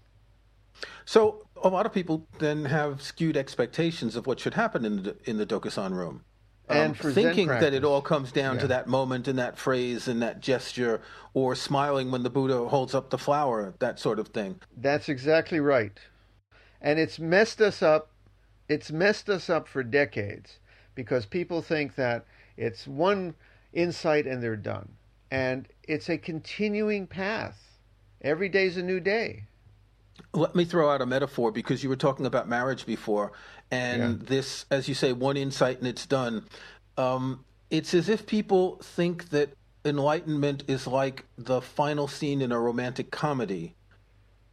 So 1.04 1.46
a 1.62 1.68
lot 1.68 1.86
of 1.86 1.92
people 1.92 2.26
then 2.38 2.64
have 2.64 3.02
skewed 3.02 3.36
expectations 3.36 4.16
of 4.16 4.26
what 4.26 4.40
should 4.40 4.54
happen 4.54 4.84
in 4.84 5.02
the 5.02 5.16
in 5.24 5.38
the 5.38 5.46
Dokusan 5.46 5.92
room. 5.92 6.24
Um, 6.68 6.94
thinking 6.94 7.48
that 7.48 7.74
it 7.74 7.84
all 7.84 8.00
comes 8.00 8.32
down 8.32 8.54
yeah. 8.54 8.62
to 8.62 8.66
that 8.68 8.86
moment 8.86 9.28
and 9.28 9.38
that 9.38 9.58
phrase 9.58 10.08
and 10.08 10.22
that 10.22 10.40
gesture, 10.40 11.02
or 11.34 11.54
smiling 11.54 12.10
when 12.10 12.22
the 12.22 12.30
Buddha 12.30 12.68
holds 12.68 12.94
up 12.94 13.10
the 13.10 13.18
flower, 13.18 13.74
that 13.80 13.98
sort 13.98 14.18
of 14.18 14.28
thing. 14.28 14.60
That's 14.76 15.08
exactly 15.08 15.60
right, 15.60 15.98
and 16.80 16.98
it's 16.98 17.18
messed 17.18 17.60
us 17.60 17.82
up. 17.82 18.10
It's 18.68 18.90
messed 18.90 19.28
us 19.28 19.50
up 19.50 19.68
for 19.68 19.82
decades 19.82 20.60
because 20.94 21.26
people 21.26 21.60
think 21.62 21.96
that 21.96 22.24
it's 22.56 22.86
one 22.86 23.34
insight 23.72 24.26
and 24.26 24.42
they're 24.42 24.56
done, 24.56 24.88
and 25.30 25.68
it's 25.84 26.08
a 26.08 26.18
continuing 26.18 27.06
path. 27.06 27.78
Every 28.20 28.48
day's 28.48 28.76
a 28.76 28.82
new 28.82 29.00
day. 29.00 29.44
Let 30.34 30.54
me 30.54 30.64
throw 30.64 30.90
out 30.90 31.02
a 31.02 31.06
metaphor 31.06 31.50
because 31.50 31.82
you 31.82 31.88
were 31.88 31.96
talking 31.96 32.26
about 32.26 32.48
marriage 32.48 32.86
before, 32.86 33.32
and 33.70 34.20
yeah. 34.20 34.28
this, 34.28 34.66
as 34.70 34.88
you 34.88 34.94
say, 34.94 35.12
one 35.12 35.36
insight 35.36 35.78
and 35.78 35.86
it's 35.86 36.06
done. 36.06 36.46
Um, 36.96 37.44
it's 37.70 37.94
as 37.94 38.08
if 38.08 38.26
people 38.26 38.76
think 38.82 39.30
that 39.30 39.50
enlightenment 39.84 40.64
is 40.68 40.86
like 40.86 41.24
the 41.36 41.60
final 41.60 42.06
scene 42.06 42.42
in 42.42 42.52
a 42.52 42.60
romantic 42.60 43.10
comedy, 43.10 43.74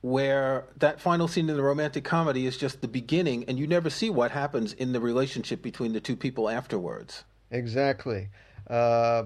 where 0.01 0.65
that 0.77 1.01
final 1.01 1.27
scene 1.27 1.49
in 1.49 1.57
the 1.57 1.63
romantic 1.63 2.03
comedy 2.05 2.47
is 2.47 2.57
just 2.57 2.81
the 2.81 2.87
beginning, 2.87 3.43
and 3.45 3.59
you 3.59 3.67
never 3.67 3.89
see 3.89 4.09
what 4.09 4.31
happens 4.31 4.73
in 4.73 4.93
the 4.93 5.01
relationship 5.01 5.61
between 5.61 5.93
the 5.93 5.99
two 5.99 6.15
people 6.15 6.49
afterwards. 6.49 7.25
Exactly. 7.51 8.29
Uh, 8.69 9.23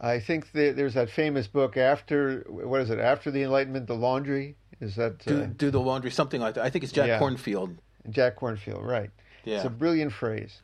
I 0.00 0.20
think 0.20 0.52
that 0.52 0.76
there's 0.76 0.94
that 0.94 1.10
famous 1.10 1.46
book 1.46 1.76
after 1.76 2.44
what 2.48 2.80
is 2.80 2.90
it? 2.90 2.98
After 2.98 3.30
the 3.30 3.42
Enlightenment, 3.42 3.86
the 3.86 3.94
Laundry 3.94 4.56
is 4.80 4.96
that 4.96 5.18
do, 5.24 5.42
uh, 5.42 5.46
do 5.56 5.70
the 5.70 5.80
laundry? 5.80 6.10
Something 6.10 6.40
like 6.40 6.54
that. 6.54 6.64
I 6.64 6.70
think 6.70 6.84
it's 6.84 6.92
Jack 6.92 7.08
yeah. 7.08 7.18
Kornfield. 7.18 7.76
Jack 8.10 8.36
Kornfield, 8.36 8.84
right? 8.84 9.10
Yeah. 9.44 9.56
It's 9.56 9.64
a 9.64 9.70
brilliant 9.70 10.12
phrase. 10.12 10.60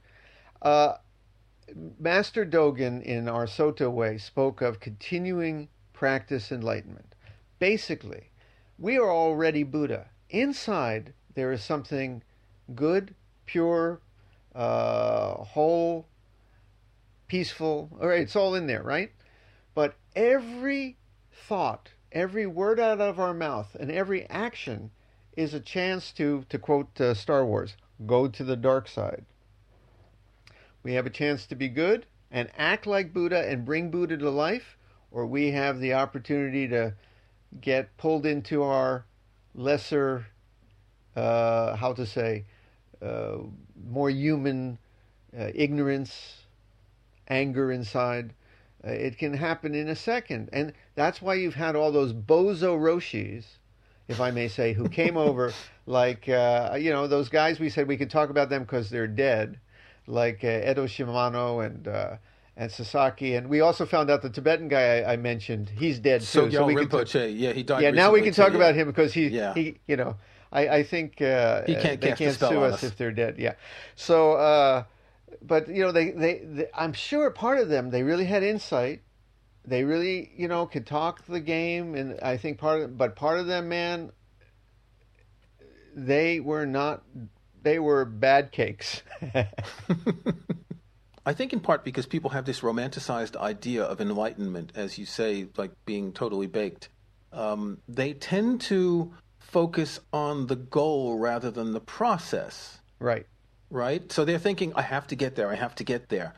Uh, 0.61 0.95
Master 1.99 2.45
Dogen 2.45 3.03
in 3.03 3.29
our 3.29 3.47
Soto 3.47 3.89
way 3.89 4.19
spoke 4.19 4.61
of 4.61 4.81
continuing 4.81 5.69
practice 5.93 6.51
enlightenment. 6.51 7.15
Basically, 7.59 8.31
we 8.79 8.99
are 8.99 9.11
already 9.11 9.63
Buddha. 9.63 10.09
Inside 10.29 11.13
there 11.35 11.53
is 11.53 11.63
something 11.63 12.23
good, 12.75 13.15
pure, 13.47 14.01
uh, 14.55 15.35
whole, 15.35 16.07
peaceful. 17.31 17.89
All 18.01 18.09
right, 18.09 18.21
it's 18.21 18.37
all 18.37 18.55
in 18.55 18.67
there, 18.67 18.83
right? 18.83 19.13
But 19.75 19.95
every 20.15 20.97
thought 21.33 21.91
every 22.13 22.47
word 22.47 22.81
out 22.81 23.01
of 23.01 23.21
our 23.21 23.35
mouth 23.35 23.77
and 23.79 23.91
every 23.91 24.29
action 24.29 24.91
is 25.37 25.55
a 25.55 25.61
chance 25.61 26.13
to, 26.13 26.45
to 26.49 26.59
quote 26.59 27.01
uh, 27.01 27.15
Star 27.15 27.45
Wars, 27.47 27.77
go 28.07 28.29
to 28.29 28.45
the 28.45 28.57
dark 28.57 28.89
side. 28.89 29.25
We 30.83 30.95
have 30.95 31.07
a 31.07 31.11
chance 31.11 31.47
to 31.47 31.55
be 31.55 31.69
good 31.69 32.07
and 32.31 32.51
act 32.57 32.87
like 32.87 33.13
Buddha 33.13 33.49
and 33.49 33.65
bring 33.65 33.91
Buddha 33.91 34.17
to 34.17 34.31
life, 34.31 34.77
or 35.11 35.27
we 35.27 35.53
have 35.53 35.79
the 35.79 35.95
opportunity 35.95 36.67
to 36.69 36.95
get 37.61 37.97
pulled 37.97 38.27
into 38.27 38.63
our 38.63 39.05
lesser, 39.55 40.27
uh, 41.17 41.77
how 41.77 41.93
to 41.93 42.07
say, 42.07 42.45
uh, 43.03 43.39
more 43.89 44.11
human 44.11 44.79
uh, 45.39 45.51
ignorance, 45.55 46.45
anger 47.31 47.73
inside. 47.73 48.35
Uh, 48.85 48.91
it 48.91 49.17
can 49.17 49.33
happen 49.33 49.75
in 49.75 49.89
a 49.89 49.97
second. 49.97 50.51
And 50.53 50.73
that's 50.95 51.23
why 51.23 51.35
you've 51.35 51.55
had 51.55 51.77
all 51.77 51.93
those 51.93 52.13
bozo 52.13 52.79
roshis, 52.79 53.45
if 54.09 54.21
I 54.21 54.31
may 54.31 54.49
say, 54.49 54.73
who 54.73 54.89
came 54.89 55.17
over, 55.29 55.53
like, 55.87 56.29
uh, 56.29 56.77
you 56.79 56.91
know, 56.91 57.07
those 57.07 57.29
guys 57.29 57.61
we 57.61 57.71
said 57.71 57.87
we 57.89 57.97
could 57.97 58.11
talk 58.11 58.31
about 58.31 58.51
them 58.51 58.63
because 58.63 58.91
they're 58.91 59.07
dead, 59.07 59.59
like 60.07 60.45
uh, 60.45 60.49
Eido 60.49 60.85
Shimano 60.85 61.65
and. 61.65 61.89
Uh, 61.89 62.17
and 62.57 62.71
Sasaki, 62.71 63.37
and 63.37 63.49
we 63.49 63.63
also 63.63 63.87
found 63.87 64.11
out 64.11 64.21
the 64.21 64.29
Tibetan 64.29 64.69
guy 64.69 64.99
I, 64.99 65.15
I 65.15 65.17
mentioned, 65.17 65.71
he's 65.71 65.99
dead 65.99 66.21
too. 66.21 66.51
so 66.51 66.67
we 66.67 66.75
Rinpoche, 66.75 67.13
talk, 67.13 67.31
yeah, 67.33 67.53
he 67.53 67.63
died. 67.63 67.83
Yeah, 67.83 67.91
now 67.91 68.13
we 68.13 68.21
can 68.21 68.35
talk 68.35 68.51
too, 68.51 68.57
about 68.57 68.75
yeah. 68.75 68.83
him 68.83 68.89
because 68.89 69.15
he, 69.15 69.29
yeah. 69.29 69.55
he, 69.55 69.79
you 69.87 69.97
know, 69.97 70.17
I, 70.53 70.69
I 70.69 70.83
think 70.83 71.23
uh, 71.23 71.63
he 71.65 71.75
can't 71.75 72.01
they 72.01 72.13
can't 72.13 72.39
sue 72.39 72.63
us, 72.63 72.75
us, 72.75 72.85
if 72.85 72.99
they're 72.99 73.13
dead. 73.13 73.37
Yeah, 73.39 73.55
so, 73.95 74.33
uh, 74.33 74.85
but 75.43 75.69
you 75.69 75.83
know, 75.83 75.93
they, 75.93 76.11
they, 76.11 76.41
they, 76.45 76.67
I'm 76.75 76.93
sure 76.93 77.31
part 77.31 77.59
of 77.59 77.69
them 77.69 77.91
they 77.91 78.03
really 78.03 78.25
had 78.25 78.43
insight, 78.43 79.03
they 79.65 79.85
really, 79.85 80.33
you 80.37 80.49
know, 80.49 80.67
could 80.67 80.87
talk 80.87 81.25
the 81.27 81.41
game, 81.41 81.95
and 81.95 82.19
I 82.21 82.37
think 82.37 82.59
part 82.59 82.83
of, 82.83 82.97
but 82.97 83.17
part 83.17 83.39
of 83.39 83.47
them, 83.47 83.69
man, 83.69 84.11
they 85.95 86.41
were 86.41 86.67
not, 86.67 87.03
they 87.63 87.79
were 87.79 88.05
bad 88.05 88.53
cakes. 88.53 89.03
I 91.27 91.35
think 91.35 91.53
in 91.53 91.61
part 91.61 91.85
because 91.85 92.07
people 92.07 92.31
have 92.31 92.47
this 92.47 92.61
romanticized 92.61 93.37
idea 93.37 93.85
of 93.85 94.01
enlightenment, 94.01 94.73
as 94.75 94.99
you 94.99 95.05
say, 95.05 95.49
like 95.57 95.73
being 95.85 96.13
totally 96.13 96.47
baked. 96.47 96.89
Um, 97.33 97.79
they 97.87 98.15
tend 98.15 98.63
to 98.63 99.13
focus 99.39 100.01
on 100.13 100.47
the 100.47 100.57
goal 100.57 101.19
rather 101.19 101.51
than 101.51 101.73
the 101.73 101.81
process. 101.81 102.81
Right. 102.99 103.27
Right. 103.71 104.11
So 104.11 104.25
they're 104.25 104.39
thinking, 104.39 104.73
I 104.75 104.83
have 104.83 105.07
to 105.09 105.17
get 105.17 105.37
there. 105.37 105.51
I 105.51 105.55
have 105.55 105.75
to 105.77 105.85
get 105.85 106.09
there. 106.09 106.35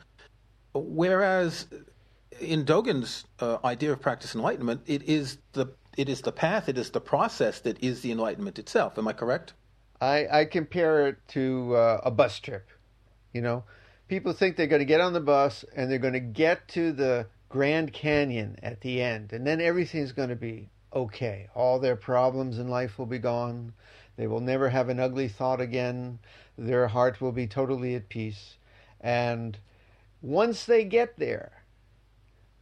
Whereas 0.73 1.67
in 2.39 2.65
Dogen's 2.65 3.25
uh, 3.39 3.57
idea 3.63 3.91
of 3.91 4.01
practice 4.01 4.35
enlightenment, 4.35 4.81
it 4.85 5.03
is 5.03 5.37
the 5.53 5.67
it 5.97 6.09
is 6.09 6.21
the 6.21 6.31
path, 6.31 6.69
it 6.69 6.77
is 6.77 6.89
the 6.89 7.01
process 7.01 7.59
that 7.61 7.83
is 7.83 8.01
the 8.01 8.11
enlightenment 8.11 8.57
itself. 8.57 8.97
Am 8.97 9.07
I 9.07 9.13
correct? 9.13 9.53
I, 10.01 10.27
I 10.31 10.45
compare 10.45 11.07
it 11.07 11.17
to 11.29 11.75
uh, 11.75 12.01
a 12.03 12.11
bus 12.11 12.39
trip. 12.39 12.67
You 13.31 13.41
know, 13.41 13.63
people 14.07 14.33
think 14.33 14.55
they're 14.57 14.67
going 14.67 14.79
to 14.79 14.85
get 14.85 15.01
on 15.01 15.13
the 15.13 15.19
bus 15.19 15.63
and 15.75 15.89
they're 15.89 15.99
going 15.99 16.13
to 16.13 16.19
get 16.19 16.67
to 16.69 16.91
the 16.91 17.27
Grand 17.49 17.93
Canyon 17.93 18.57
at 18.63 18.81
the 18.81 18.99
end, 18.99 19.31
and 19.31 19.45
then 19.45 19.61
everything's 19.61 20.11
going 20.11 20.29
to 20.29 20.35
be 20.35 20.69
okay. 20.91 21.47
All 21.53 21.79
their 21.79 21.95
problems 21.95 22.57
in 22.57 22.67
life 22.67 22.97
will 22.97 23.05
be 23.05 23.19
gone. 23.19 23.73
They 24.15 24.27
will 24.27 24.39
never 24.39 24.69
have 24.69 24.89
an 24.89 24.99
ugly 24.99 25.27
thought 25.27 25.59
again. 25.59 26.19
Their 26.57 26.87
heart 26.87 27.19
will 27.19 27.31
be 27.31 27.47
totally 27.47 27.95
at 27.95 28.09
peace. 28.09 28.57
And 29.01 29.57
once 30.21 30.65
they 30.65 30.83
get 30.85 31.17
there, 31.17 31.63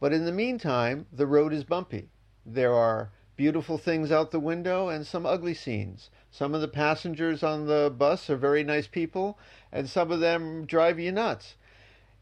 but 0.00 0.12
in 0.12 0.24
the 0.24 0.32
meantime, 0.32 1.06
the 1.12 1.26
road 1.26 1.52
is 1.52 1.64
bumpy. 1.64 2.08
There 2.44 2.74
are 2.74 3.10
beautiful 3.36 3.78
things 3.78 4.10
out 4.10 4.30
the 4.30 4.40
window 4.40 4.88
and 4.88 5.06
some 5.06 5.26
ugly 5.26 5.54
scenes. 5.54 6.10
Some 6.30 6.54
of 6.54 6.60
the 6.60 6.68
passengers 6.68 7.42
on 7.42 7.66
the 7.66 7.92
bus 7.96 8.30
are 8.30 8.36
very 8.36 8.64
nice 8.64 8.86
people, 8.86 9.38
and 9.70 9.88
some 9.88 10.10
of 10.10 10.20
them 10.20 10.64
drive 10.64 10.98
you 10.98 11.12
nuts. 11.12 11.56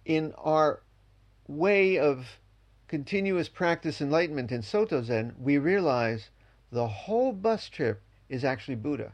In 0.04 0.34
our 0.36 0.82
way 1.46 1.98
of 1.98 2.38
continuous 2.88 3.48
practice 3.48 4.00
enlightenment 4.00 4.50
in 4.50 4.62
Soto 4.62 5.02
Zen, 5.02 5.34
we 5.38 5.56
realize 5.56 6.30
the 6.72 6.88
whole 6.88 7.32
bus 7.32 7.68
trip 7.68 8.02
is 8.28 8.44
actually 8.44 8.74
Buddha. 8.74 9.12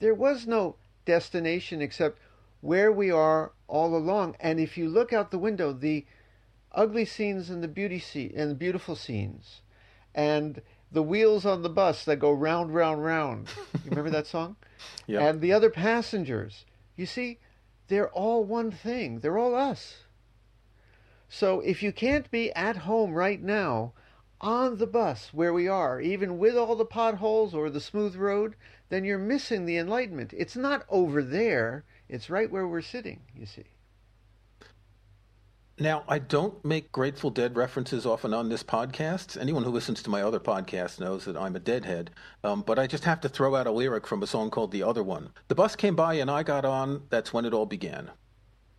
There 0.00 0.14
was 0.14 0.46
no 0.46 0.76
destination 1.04 1.82
except 1.82 2.18
where 2.60 2.92
we 2.92 3.10
are 3.10 3.52
all 3.66 3.96
along. 3.96 4.36
And 4.40 4.60
if 4.60 4.76
you 4.76 4.88
look 4.88 5.12
out 5.12 5.30
the 5.30 5.38
window, 5.38 5.72
the 5.72 6.06
ugly 6.72 7.04
scenes 7.04 7.50
and 7.50 7.62
the 7.62 7.68
beauty 7.68 7.98
scene 7.98 8.32
and 8.36 8.50
the 8.50 8.54
beautiful 8.54 8.96
scenes, 8.96 9.62
and 10.14 10.60
the 10.90 11.02
wheels 11.02 11.44
on 11.44 11.62
the 11.62 11.68
bus 11.68 12.04
that 12.04 12.16
go 12.16 12.32
round, 12.32 12.74
round, 12.74 13.04
round. 13.04 13.48
You 13.84 13.90
remember 13.90 14.10
that 14.10 14.26
song? 14.26 14.56
Yeah. 15.06 15.20
And 15.20 15.40
the 15.40 15.52
other 15.52 15.70
passengers. 15.70 16.64
You 16.96 17.06
see, 17.06 17.38
they're 17.88 18.10
all 18.10 18.44
one 18.44 18.70
thing. 18.70 19.20
They're 19.20 19.38
all 19.38 19.54
us. 19.54 19.98
So 21.28 21.60
if 21.60 21.82
you 21.82 21.92
can't 21.92 22.30
be 22.30 22.52
at 22.52 22.76
home 22.78 23.14
right 23.14 23.42
now, 23.42 23.92
on 24.40 24.78
the 24.78 24.86
bus 24.86 25.32
where 25.32 25.52
we 25.52 25.68
are, 25.68 26.00
even 26.00 26.38
with 26.38 26.56
all 26.56 26.76
the 26.76 26.84
potholes 26.84 27.54
or 27.54 27.70
the 27.70 27.80
smooth 27.80 28.14
road, 28.14 28.54
then 28.88 29.04
you're 29.04 29.18
missing 29.18 29.66
the 29.66 29.76
enlightenment. 29.76 30.32
It's 30.36 30.56
not 30.56 30.84
over 30.88 31.22
there, 31.22 31.84
it's 32.08 32.30
right 32.30 32.50
where 32.50 32.66
we're 32.66 32.80
sitting, 32.80 33.20
you 33.34 33.46
see. 33.46 33.64
Now, 35.80 36.02
I 36.08 36.18
don't 36.18 36.64
make 36.64 36.90
Grateful 36.90 37.30
Dead 37.30 37.54
references 37.54 38.04
often 38.04 38.34
on 38.34 38.48
this 38.48 38.64
podcast. 38.64 39.40
Anyone 39.40 39.62
who 39.62 39.70
listens 39.70 40.02
to 40.02 40.10
my 40.10 40.22
other 40.22 40.40
podcast 40.40 40.98
knows 40.98 41.24
that 41.24 41.36
I'm 41.36 41.54
a 41.54 41.60
deadhead. 41.60 42.10
Um, 42.42 42.62
but 42.62 42.80
I 42.80 42.88
just 42.88 43.04
have 43.04 43.20
to 43.20 43.28
throw 43.28 43.54
out 43.54 43.68
a 43.68 43.70
lyric 43.70 44.04
from 44.04 44.20
a 44.24 44.26
song 44.26 44.50
called 44.50 44.72
The 44.72 44.82
Other 44.82 45.04
One. 45.04 45.30
The 45.46 45.54
bus 45.54 45.76
came 45.76 45.94
by 45.94 46.14
and 46.14 46.28
I 46.28 46.42
got 46.42 46.64
on. 46.64 47.02
That's 47.10 47.32
when 47.32 47.44
it 47.44 47.54
all 47.54 47.66
began. 47.66 48.10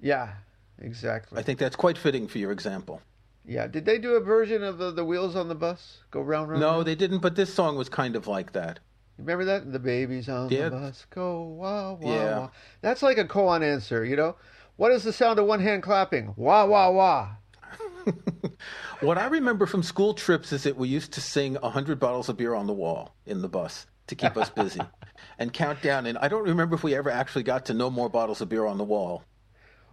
Yeah, 0.01 0.33
exactly. 0.77 1.39
I 1.39 1.41
think 1.41 1.57
that's 1.57 1.77
quite 1.77 1.97
fitting 1.97 2.27
for 2.27 2.37
your 2.37 2.51
example. 2.51 3.01
Yeah. 3.45 3.67
Did 3.67 3.85
they 3.85 3.97
do 3.97 4.15
a 4.15 4.19
version 4.19 4.61
of 4.61 4.77
the, 4.77 4.91
the 4.91 5.05
wheels 5.05 5.37
on 5.37 5.47
the 5.47 5.55
bus? 5.55 5.99
Go 6.11 6.19
round, 6.19 6.49
round? 6.49 6.59
No, 6.59 6.71
round? 6.71 6.87
they 6.87 6.95
didn't, 6.95 7.19
but 7.19 7.37
this 7.37 7.53
song 7.53 7.77
was 7.77 7.87
kind 7.87 8.17
of 8.17 8.27
like 8.27 8.51
that. 8.51 8.79
Remember 9.19 9.45
that? 9.45 9.71
The 9.71 9.79
babies 9.79 10.29
on 10.29 10.49
Yeah. 10.49 10.69
the 10.69 10.77
bus 10.77 11.05
go 11.09 11.43
wah 11.43 11.93
wah 11.93 12.13
Yeah. 12.15 12.39
wah. 12.39 12.49
That's 12.81 13.03
like 13.03 13.17
a 13.17 13.25
koan 13.25 13.63
answer, 13.63 14.03
you 14.05 14.15
know? 14.15 14.35
What 14.77 14.91
is 14.91 15.03
the 15.03 15.11
sound 15.13 15.39
of 15.39 15.45
one 15.45 15.59
hand 15.59 15.83
clapping? 15.83 16.33
Wah 16.37 16.65
wah 16.65 16.89
wah. 16.89 17.29
What 19.01 19.17
I 19.17 19.27
remember 19.27 19.65
from 19.65 19.81
school 19.83 20.13
trips 20.13 20.51
is 20.51 20.63
that 20.63 20.75
we 20.75 20.89
used 20.89 21.13
to 21.13 21.21
sing 21.21 21.55
100 21.55 21.99
bottles 21.99 22.27
of 22.27 22.35
beer 22.35 22.53
on 22.53 22.67
the 22.67 22.73
wall 22.73 23.15
in 23.25 23.41
the 23.41 23.47
bus 23.47 23.87
to 24.07 24.15
keep 24.15 24.35
us 24.35 24.49
busy 24.49 24.81
and 25.39 25.53
count 25.53 25.81
down. 25.81 26.05
And 26.05 26.17
I 26.17 26.27
don't 26.27 26.43
remember 26.43 26.75
if 26.75 26.83
we 26.83 26.95
ever 26.95 27.09
actually 27.09 27.43
got 27.43 27.65
to 27.67 27.73
no 27.73 27.89
more 27.89 28.09
bottles 28.09 28.41
of 28.41 28.49
beer 28.49 28.65
on 28.65 28.77
the 28.77 28.83
wall. 28.83 29.23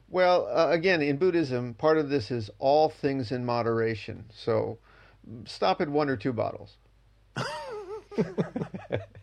Well, 0.09 0.49
uh, 0.53 0.71
again, 0.71 1.03
in 1.03 1.19
Buddhism, 1.19 1.75
part 1.75 1.99
of 1.99 2.09
this 2.09 2.31
is 2.33 2.51
all 2.59 2.89
things 2.89 3.31
in 3.31 3.45
moderation. 3.45 4.25
So 4.33 4.79
stop 5.45 5.81
at 5.81 5.89
one 5.89 6.09
or 6.09 6.17
two 6.17 6.33
bottles. 6.33 6.77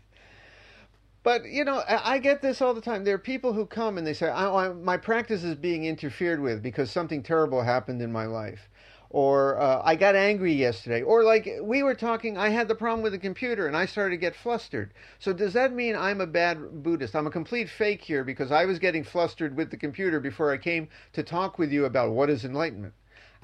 but, 1.23 1.45
you 1.45 1.63
know, 1.63 1.83
I 1.87 2.19
get 2.19 2.41
this 2.41 2.61
all 2.61 2.73
the 2.73 2.81
time. 2.81 3.03
There 3.03 3.15
are 3.15 3.19
people 3.19 3.53
who 3.53 3.65
come 3.65 3.97
and 3.97 4.05
they 4.05 4.13
say, 4.13 4.29
I, 4.29 4.67
I, 4.67 4.73
My 4.73 4.97
practice 4.97 5.43
is 5.43 5.55
being 5.55 5.85
interfered 5.85 6.41
with 6.41 6.61
because 6.61 6.91
something 6.91 7.23
terrible 7.23 7.63
happened 7.63 8.01
in 8.01 8.11
my 8.11 8.25
life. 8.25 8.69
Or 9.09 9.59
uh, 9.59 9.81
I 9.85 9.95
got 9.95 10.15
angry 10.15 10.53
yesterday. 10.53 11.01
Or, 11.03 11.23
like 11.23 11.47
we 11.61 11.83
were 11.83 11.93
talking, 11.95 12.37
I 12.37 12.49
had 12.49 12.67
the 12.67 12.75
problem 12.75 13.03
with 13.03 13.13
the 13.13 13.19
computer 13.19 13.67
and 13.67 13.77
I 13.77 13.85
started 13.85 14.15
to 14.15 14.17
get 14.17 14.35
flustered. 14.35 14.93
So, 15.19 15.31
does 15.33 15.53
that 15.53 15.71
mean 15.73 15.95
I'm 15.95 16.19
a 16.19 16.27
bad 16.27 16.83
Buddhist? 16.83 17.15
I'm 17.15 17.27
a 17.27 17.31
complete 17.31 17.69
fake 17.69 18.01
here 18.01 18.23
because 18.23 18.51
I 18.51 18.65
was 18.65 18.79
getting 18.79 19.03
flustered 19.03 19.55
with 19.55 19.69
the 19.71 19.77
computer 19.77 20.19
before 20.19 20.51
I 20.51 20.57
came 20.57 20.89
to 21.13 21.23
talk 21.23 21.57
with 21.59 21.71
you 21.71 21.85
about 21.85 22.11
what 22.11 22.29
is 22.29 22.43
enlightenment? 22.43 22.93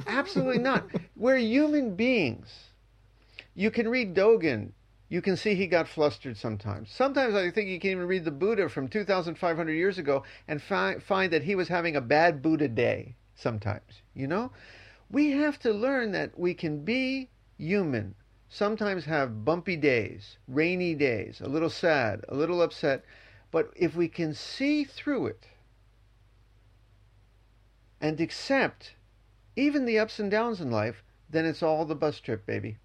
Absolutely 0.08 0.58
not. 0.60 0.88
We're 1.15 1.38
human 1.38 1.96
beings. 1.96 2.72
You 3.53 3.70
can 3.72 3.89
read 3.89 4.15
Dogen. 4.15 4.72
You 5.12 5.24
can 5.24 5.36
see 5.36 5.56
he 5.56 5.66
got 5.66 5.88
flustered 5.88 6.38
sometimes. 6.38 6.92
Sometimes 6.92 7.34
I 7.34 7.50
think 7.50 7.68
you 7.68 7.80
can 7.80 7.89
even 7.89 8.06
read 8.06 8.25
the 8.25 8.32
Buddha 8.32 8.70
from 8.70 8.88
2,500 8.88 9.72
years 9.72 9.98
ago 9.98 10.24
and 10.48 10.62
fi- 10.62 11.00
find 11.00 11.34
that 11.34 11.44
he 11.44 11.56
was 11.56 11.68
having 11.68 11.96
a 11.96 12.01
bad 12.01 12.44
Buddha 12.44 12.68
day 12.68 13.16
sometimes. 13.34 14.04
You 14.13 14.28
know? 14.28 14.51
We 15.10 15.32
have 15.32 15.58
to 15.60 15.74
learn 15.74 16.12
that 16.12 16.38
we 16.38 16.54
can 16.54 16.86
be 16.86 17.30
human, 17.58 18.13
sometimes 18.48 19.06
have 19.06 19.44
bumpy 19.44 19.75
days, 19.75 20.38
rainy 20.48 20.94
days, 20.94 21.42
a 21.42 21.50
little 21.50 21.72
sad, 21.72 22.24
a 22.30 22.36
little 22.36 22.62
upset, 22.62 23.04
but 23.50 23.74
if 23.75 23.96
we 23.96 24.08
can 24.08 24.36
see 24.36 24.84
through 24.84 25.25
it 25.25 25.48
and 28.00 28.22
accept 28.22 28.94
even 29.56 29.86
the 29.86 29.98
ups 29.98 30.20
and 30.20 30.30
downs 30.30 30.62
in 30.62 30.70
life, 30.70 31.04
then 31.28 31.46
it's 31.46 31.63
all 31.63 31.84
the 31.86 31.96
bus 31.96 32.20
trip, 32.20 32.46
baby. 32.46 32.78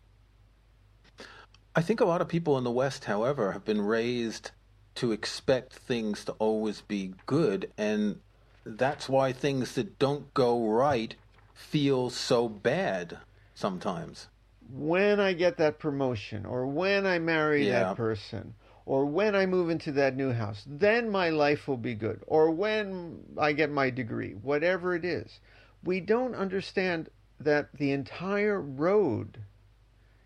I 1.76 1.83
think 1.83 2.00
a 2.00 2.04
lot 2.04 2.21
of 2.21 2.28
people 2.28 2.57
in 2.57 2.62
the 2.62 2.71
West, 2.71 3.07
however, 3.07 3.50
have 3.50 3.64
been 3.64 3.81
raised 3.81 4.52
to 4.95 5.10
expect 5.10 5.73
things 5.73 6.25
to 6.25 6.32
always 6.32 6.82
be 6.82 7.15
good, 7.26 7.73
and 7.76 8.21
that's 8.65 9.08
why 9.08 9.32
things 9.32 9.75
that 9.75 9.99
don't 9.99 10.32
go 10.34 10.69
right 10.69 11.17
feel 11.52 12.10
so 12.10 12.49
bad 12.49 13.19
sometimes. 13.56 14.28
When 14.71 15.19
I 15.19 15.32
get 15.32 15.56
that 15.56 15.80
promotion, 15.80 16.47
or 16.47 16.65
when 16.65 17.06
I 17.06 17.19
marry 17.19 17.67
Yeah. 17.67 17.87
that 17.87 17.97
person, 17.97 18.54
or 18.87 19.04
when 19.04 19.34
I 19.34 19.45
move 19.45 19.69
into 19.69 19.91
that 19.93 20.15
new 20.15 20.32
house, 20.32 20.63
then 20.69 21.10
my 21.10 21.30
life 21.30 21.67
will 21.67 21.76
be 21.76 21.97
good, 21.97 22.23
or 22.28 22.52
when 22.52 23.25
I 23.37 23.52
get 23.52 23.71
my 23.71 23.91
degree, 23.91 24.34
whatever 24.34 24.95
it 24.95 25.04
is. 25.04 25.41
We 25.82 25.99
don't 25.99 26.37
understand 26.37 27.10
that 27.41 27.73
the 27.73 27.91
entire 27.91 28.60
road 28.60 29.39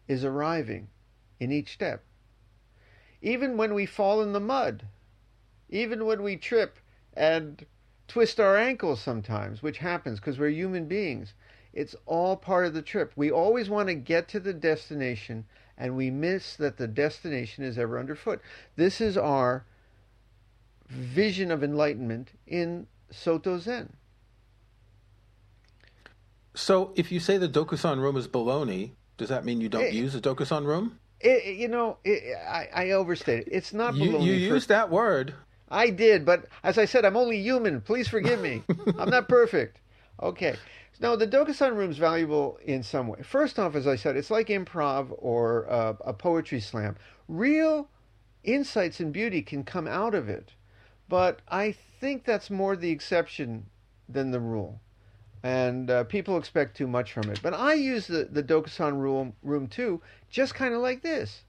is 0.06 0.24
arriving 0.24 0.88
in 1.40 1.52
each 1.52 1.72
step. 1.72 2.04
Even 3.20 3.56
when 3.56 3.74
we 3.74 3.86
fall 3.86 4.22
in 4.22 4.32
the 4.32 4.40
mud, 4.40 4.84
even 5.68 6.06
when 6.06 6.22
we 6.22 6.36
trip 6.36 6.78
and 7.14 7.66
twist 8.06 8.40
our 8.40 8.56
ankles 8.56 9.00
sometimes, 9.00 9.62
which 9.62 9.78
happens 9.78 10.20
because 10.20 10.38
we're 10.38 10.48
human 10.48 10.86
beings, 10.86 11.34
it's 11.72 11.94
all 12.06 12.36
part 12.36 12.66
of 12.66 12.74
the 12.74 12.82
trip. 12.82 13.12
We 13.16 13.30
always 13.30 13.68
want 13.68 13.88
to 13.88 13.94
get 13.94 14.28
to 14.28 14.40
the 14.40 14.54
destination 14.54 15.44
and 15.76 15.96
we 15.96 16.10
miss 16.10 16.56
that 16.56 16.76
the 16.76 16.88
destination 16.88 17.64
is 17.64 17.78
ever 17.78 17.98
underfoot. 17.98 18.40
This 18.76 19.00
is 19.00 19.16
our 19.16 19.64
vision 20.88 21.50
of 21.50 21.62
enlightenment 21.62 22.32
in 22.46 22.86
Soto 23.10 23.58
Zen. 23.58 23.94
So, 26.54 26.92
if 26.96 27.12
you 27.12 27.20
say 27.20 27.38
the 27.38 27.48
Dokusan 27.48 28.00
room 28.00 28.16
is 28.16 28.26
baloney, 28.26 28.92
does 29.16 29.28
that 29.28 29.44
mean 29.44 29.60
you 29.60 29.68
don't 29.68 29.92
use 29.92 30.14
a 30.16 30.20
Dokusan 30.20 30.64
room? 30.64 30.98
It, 31.20 31.56
you 31.56 31.68
know, 31.68 31.98
it, 32.04 32.36
I, 32.46 32.68
I 32.72 32.90
overstate 32.92 33.46
it. 33.46 33.48
It's 33.50 33.72
not 33.72 33.94
You, 33.94 34.18
you 34.20 34.48
for- 34.48 34.54
used 34.54 34.68
that 34.68 34.90
word. 34.90 35.34
I 35.70 35.90
did, 35.90 36.24
but 36.24 36.46
as 36.62 36.78
I 36.78 36.84
said, 36.86 37.04
I'm 37.04 37.16
only 37.16 37.38
human. 37.40 37.80
Please 37.82 38.08
forgive 38.08 38.40
me. 38.40 38.62
I'm 38.98 39.10
not 39.10 39.28
perfect. 39.28 39.80
Okay. 40.22 40.56
Now, 41.00 41.14
the 41.14 41.26
Dokusan 41.26 41.76
room 41.76 41.90
is 41.90 41.98
valuable 41.98 42.58
in 42.64 42.82
some 42.82 43.06
way. 43.06 43.20
First 43.22 43.58
off, 43.58 43.74
as 43.74 43.86
I 43.86 43.94
said, 43.96 44.16
it's 44.16 44.30
like 44.30 44.48
improv 44.48 45.08
or 45.18 45.70
uh, 45.70 45.94
a 46.04 46.12
poetry 46.12 46.60
slam. 46.60 46.96
Real 47.28 47.88
insights 48.44 48.98
and 48.98 49.12
beauty 49.12 49.42
can 49.42 49.62
come 49.62 49.86
out 49.86 50.14
of 50.14 50.28
it, 50.28 50.54
but 51.08 51.40
I 51.48 51.72
think 52.00 52.24
that's 52.24 52.48
more 52.50 52.74
the 52.74 52.90
exception 52.90 53.66
than 54.08 54.30
the 54.30 54.40
rule. 54.40 54.80
And 55.42 55.90
uh, 55.90 56.04
people 56.04 56.36
expect 56.36 56.76
too 56.76 56.86
much 56.86 57.12
from 57.12 57.30
it. 57.30 57.40
But 57.42 57.54
I 57.54 57.74
use 57.74 58.06
the, 58.06 58.24
the 58.24 58.42
Dokusan 58.42 58.98
room, 58.98 59.34
room 59.42 59.68
too, 59.68 60.00
just 60.30 60.54
kind 60.54 60.74
of 60.74 60.80
like 60.80 61.02
this 61.02 61.42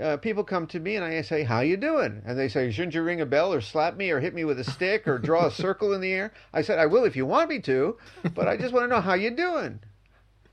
uh, 0.00 0.16
people 0.16 0.44
come 0.44 0.66
to 0.68 0.80
me 0.80 0.96
and 0.96 1.04
I 1.04 1.20
say, 1.22 1.42
"How 1.42 1.60
you 1.60 1.76
doing?" 1.76 2.22
And 2.24 2.38
they 2.38 2.48
say, 2.48 2.70
"Shouldn't 2.70 2.94
you 2.94 3.02
ring 3.02 3.20
a 3.20 3.26
bell 3.26 3.52
or 3.52 3.60
slap 3.60 3.96
me 3.96 4.10
or 4.10 4.20
hit 4.20 4.34
me 4.34 4.44
with 4.44 4.58
a 4.58 4.64
stick 4.64 5.08
or 5.08 5.18
draw 5.18 5.46
a 5.46 5.50
circle 5.50 5.92
in 5.92 6.00
the 6.00 6.12
air?" 6.12 6.32
I 6.52 6.62
said, 6.62 6.78
"I 6.78 6.86
will 6.86 7.04
if 7.04 7.16
you 7.16 7.26
want 7.26 7.48
me 7.48 7.58
to, 7.60 7.96
but 8.34 8.48
I 8.48 8.56
just 8.56 8.72
want 8.72 8.84
to 8.84 8.94
know 8.94 9.00
how 9.00 9.14
you 9.14 9.30
doing. 9.30 9.80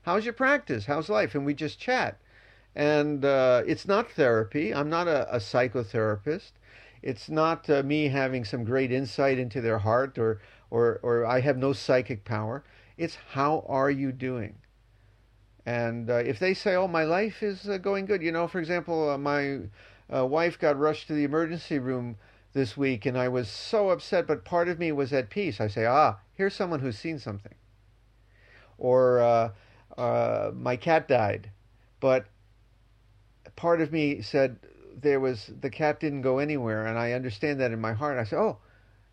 How's 0.02 0.24
your 0.24 0.34
practice? 0.34 0.86
How's 0.86 1.08
life?" 1.08 1.34
And 1.34 1.46
we 1.46 1.54
just 1.54 1.78
chat. 1.78 2.18
And 2.74 3.24
uh, 3.24 3.62
it's 3.66 3.86
not 3.86 4.10
therapy. 4.10 4.74
I'm 4.74 4.90
not 4.90 5.08
a, 5.08 5.34
a 5.34 5.38
psychotherapist. 5.38 6.52
It's 7.02 7.28
not 7.28 7.70
uh, 7.70 7.82
me 7.82 8.08
having 8.08 8.44
some 8.44 8.64
great 8.64 8.90
insight 8.90 9.38
into 9.38 9.60
their 9.60 9.78
heart 9.78 10.18
or, 10.18 10.40
or, 10.70 11.00
or 11.02 11.24
I 11.24 11.40
have 11.40 11.56
no 11.56 11.72
psychic 11.72 12.24
power. 12.24 12.64
It's 12.96 13.16
how 13.32 13.64
are 13.68 13.90
you 13.90 14.12
doing? 14.12 14.56
And 15.66 16.08
uh, 16.08 16.18
if 16.18 16.38
they 16.38 16.54
say, 16.54 16.76
"Oh, 16.76 16.86
my 16.86 17.02
life 17.02 17.42
is 17.42 17.68
uh, 17.68 17.78
going 17.78 18.06
good," 18.06 18.22
you 18.22 18.30
know, 18.30 18.46
for 18.46 18.60
example, 18.60 19.10
uh, 19.10 19.18
my 19.18 19.62
uh, 20.14 20.24
wife 20.24 20.58
got 20.58 20.78
rushed 20.78 21.08
to 21.08 21.12
the 21.12 21.24
emergency 21.24 21.80
room 21.80 22.16
this 22.52 22.76
week, 22.76 23.04
and 23.04 23.18
I 23.18 23.28
was 23.28 23.48
so 23.48 23.90
upset, 23.90 24.28
but 24.28 24.44
part 24.44 24.68
of 24.68 24.78
me 24.78 24.92
was 24.92 25.12
at 25.12 25.28
peace. 25.28 25.60
I 25.60 25.66
say, 25.66 25.84
"Ah, 25.84 26.18
here's 26.34 26.54
someone 26.54 26.80
who's 26.80 26.96
seen 26.98 27.18
something." 27.18 27.54
Or 28.78 29.18
uh, 29.20 29.50
uh, 29.98 30.52
my 30.54 30.76
cat 30.76 31.08
died, 31.08 31.50
but 31.98 32.26
part 33.56 33.80
of 33.80 33.90
me 33.90 34.22
said 34.22 34.58
there 34.94 35.18
was 35.18 35.50
the 35.60 35.70
cat 35.70 35.98
didn't 35.98 36.22
go 36.22 36.38
anywhere, 36.38 36.86
and 36.86 36.96
I 36.96 37.10
understand 37.12 37.58
that 37.58 37.72
in 37.72 37.80
my 37.80 37.92
heart. 37.92 38.18
I 38.18 38.24
said, 38.24 38.38
"Oh." 38.38 38.58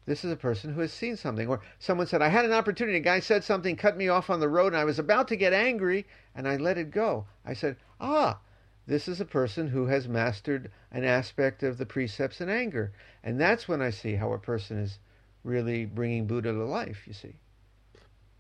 This 0.06 0.26
is 0.26 0.32
a 0.32 0.36
person 0.38 0.74
who 0.74 0.82
has 0.82 0.92
seen 0.92 1.16
something. 1.16 1.48
Or 1.48 1.62
someone 1.80 2.08
said, 2.08 2.22
I 2.22 2.28
had 2.28 2.46
an 2.46 2.52
opportunity. 2.52 2.98
A 2.98 3.02
guy 3.02 3.20
said 3.20 3.44
something, 3.44 3.76
cut 3.76 3.96
me 3.96 4.10
off 4.10 4.30
on 4.30 4.39
the 4.39 4.50
road, 4.50 4.74
and 4.74 4.78
I 4.78 4.84
was 4.84 5.00
about 5.00 5.28
to 5.30 5.36
get 5.36 5.54
angry, 5.54 6.06
and 6.36 6.48
I 6.48 6.58
let 6.58 6.78
it 6.78 6.92
go. 6.92 7.26
I 7.46 7.54
said, 7.54 7.78
Ah, 8.02 8.39
this 8.86 9.08
is 9.08 9.22
a 9.22 9.26
person 9.26 9.68
who 9.70 9.86
has 9.88 10.08
mastered 10.08 10.72
an 10.92 11.06
aspect 11.06 11.63
of 11.63 11.78
the 11.78 11.86
precepts 11.86 12.42
in 12.42 12.50
anger. 12.50 12.92
And 13.24 13.39
that's 13.39 13.68
when 13.68 13.82
I 13.82 13.92
see 13.92 14.16
how 14.16 14.34
a 14.34 14.39
person 14.39 14.78
is 14.78 15.00
really 15.44 15.86
bringing 15.86 16.28
Buddha 16.28 16.52
to 16.52 16.66
life, 16.66 17.04
you 17.08 17.13
see. 17.13 17.36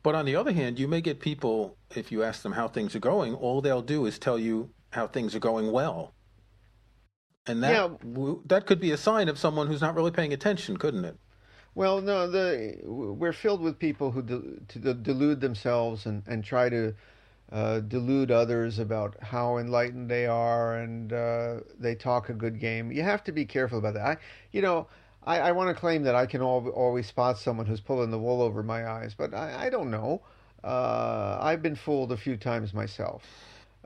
But 0.03 0.15
on 0.15 0.25
the 0.25 0.35
other 0.35 0.51
hand, 0.51 0.79
you 0.79 0.87
may 0.89 0.99
get 0.99 1.21
people, 1.21 1.77
if 1.95 2.11
you 2.11 2.23
ask 2.23 2.41
them 2.41 2.51
how 2.51 2.67
things 2.67 2.93
are 2.93 2.99
going, 2.99 3.33
all 3.33 3.61
they'll 3.61 3.81
do 3.81 4.05
is 4.05 4.19
tell 4.19 4.37
you 4.37 4.69
how 4.91 5.07
things 5.07 5.33
are 5.33 5.39
going 5.39 5.71
well. 5.71 6.13
And 7.45 7.63
that 7.63 7.71
Yeah. 7.71 7.87
w- 8.13 8.41
that 8.45 8.65
could 8.65 8.79
be 8.81 8.91
a 8.91 8.97
sign 8.97 9.29
of 9.29 9.37
someone 9.37 9.67
who's 9.67 9.81
not 9.81 9.95
really 9.95 10.11
paying 10.11 10.33
attention, 10.33 10.77
couldn't 10.77 11.05
it? 11.05 11.17
Well, 11.75 12.01
no, 12.01 12.27
the 12.29 12.77
we're 12.83 13.33
filled 13.33 13.61
with 13.61 13.79
people 13.79 14.11
who 14.11 14.21
to 14.67 14.93
delude 14.93 15.41
themselves 15.41 16.05
and, 16.05 16.21
and 16.27 16.43
try 16.43 16.69
to 16.69 16.93
uh, 17.51 17.79
delude 17.79 18.31
others 18.31 18.79
about 18.79 19.15
how 19.21 19.57
enlightened 19.57 20.09
they 20.09 20.27
are 20.27 20.77
and 20.77 21.11
uh, 21.11 21.59
they 21.79 21.95
talk 21.95 22.29
a 22.29 22.33
good 22.33 22.59
game. 22.59 22.91
You 22.91 23.01
have 23.03 23.23
to 23.25 23.31
be 23.31 23.45
careful 23.45 23.79
about 23.79 23.95
that. 23.95 24.05
I, 24.05 24.17
you 24.51 24.61
know, 24.61 24.87
I, 25.23 25.39
I 25.39 25.51
want 25.51 25.69
to 25.69 25.79
claim 25.79 26.03
that 26.03 26.15
I 26.15 26.25
can 26.25 26.41
al- 26.41 26.69
always 26.69 27.07
spot 27.07 27.37
someone 27.39 27.65
who's 27.65 27.81
pulling 27.81 28.11
the 28.11 28.19
wool 28.19 28.41
over 28.41 28.61
my 28.63 28.87
eyes, 28.87 29.15
but 29.17 29.33
I, 29.33 29.67
I 29.67 29.69
don't 29.69 29.89
know. 29.89 30.21
Uh, 30.63 31.37
I've 31.41 31.61
been 31.61 31.75
fooled 31.75 32.11
a 32.11 32.17
few 32.17 32.37
times 32.37 32.73
myself 32.73 33.23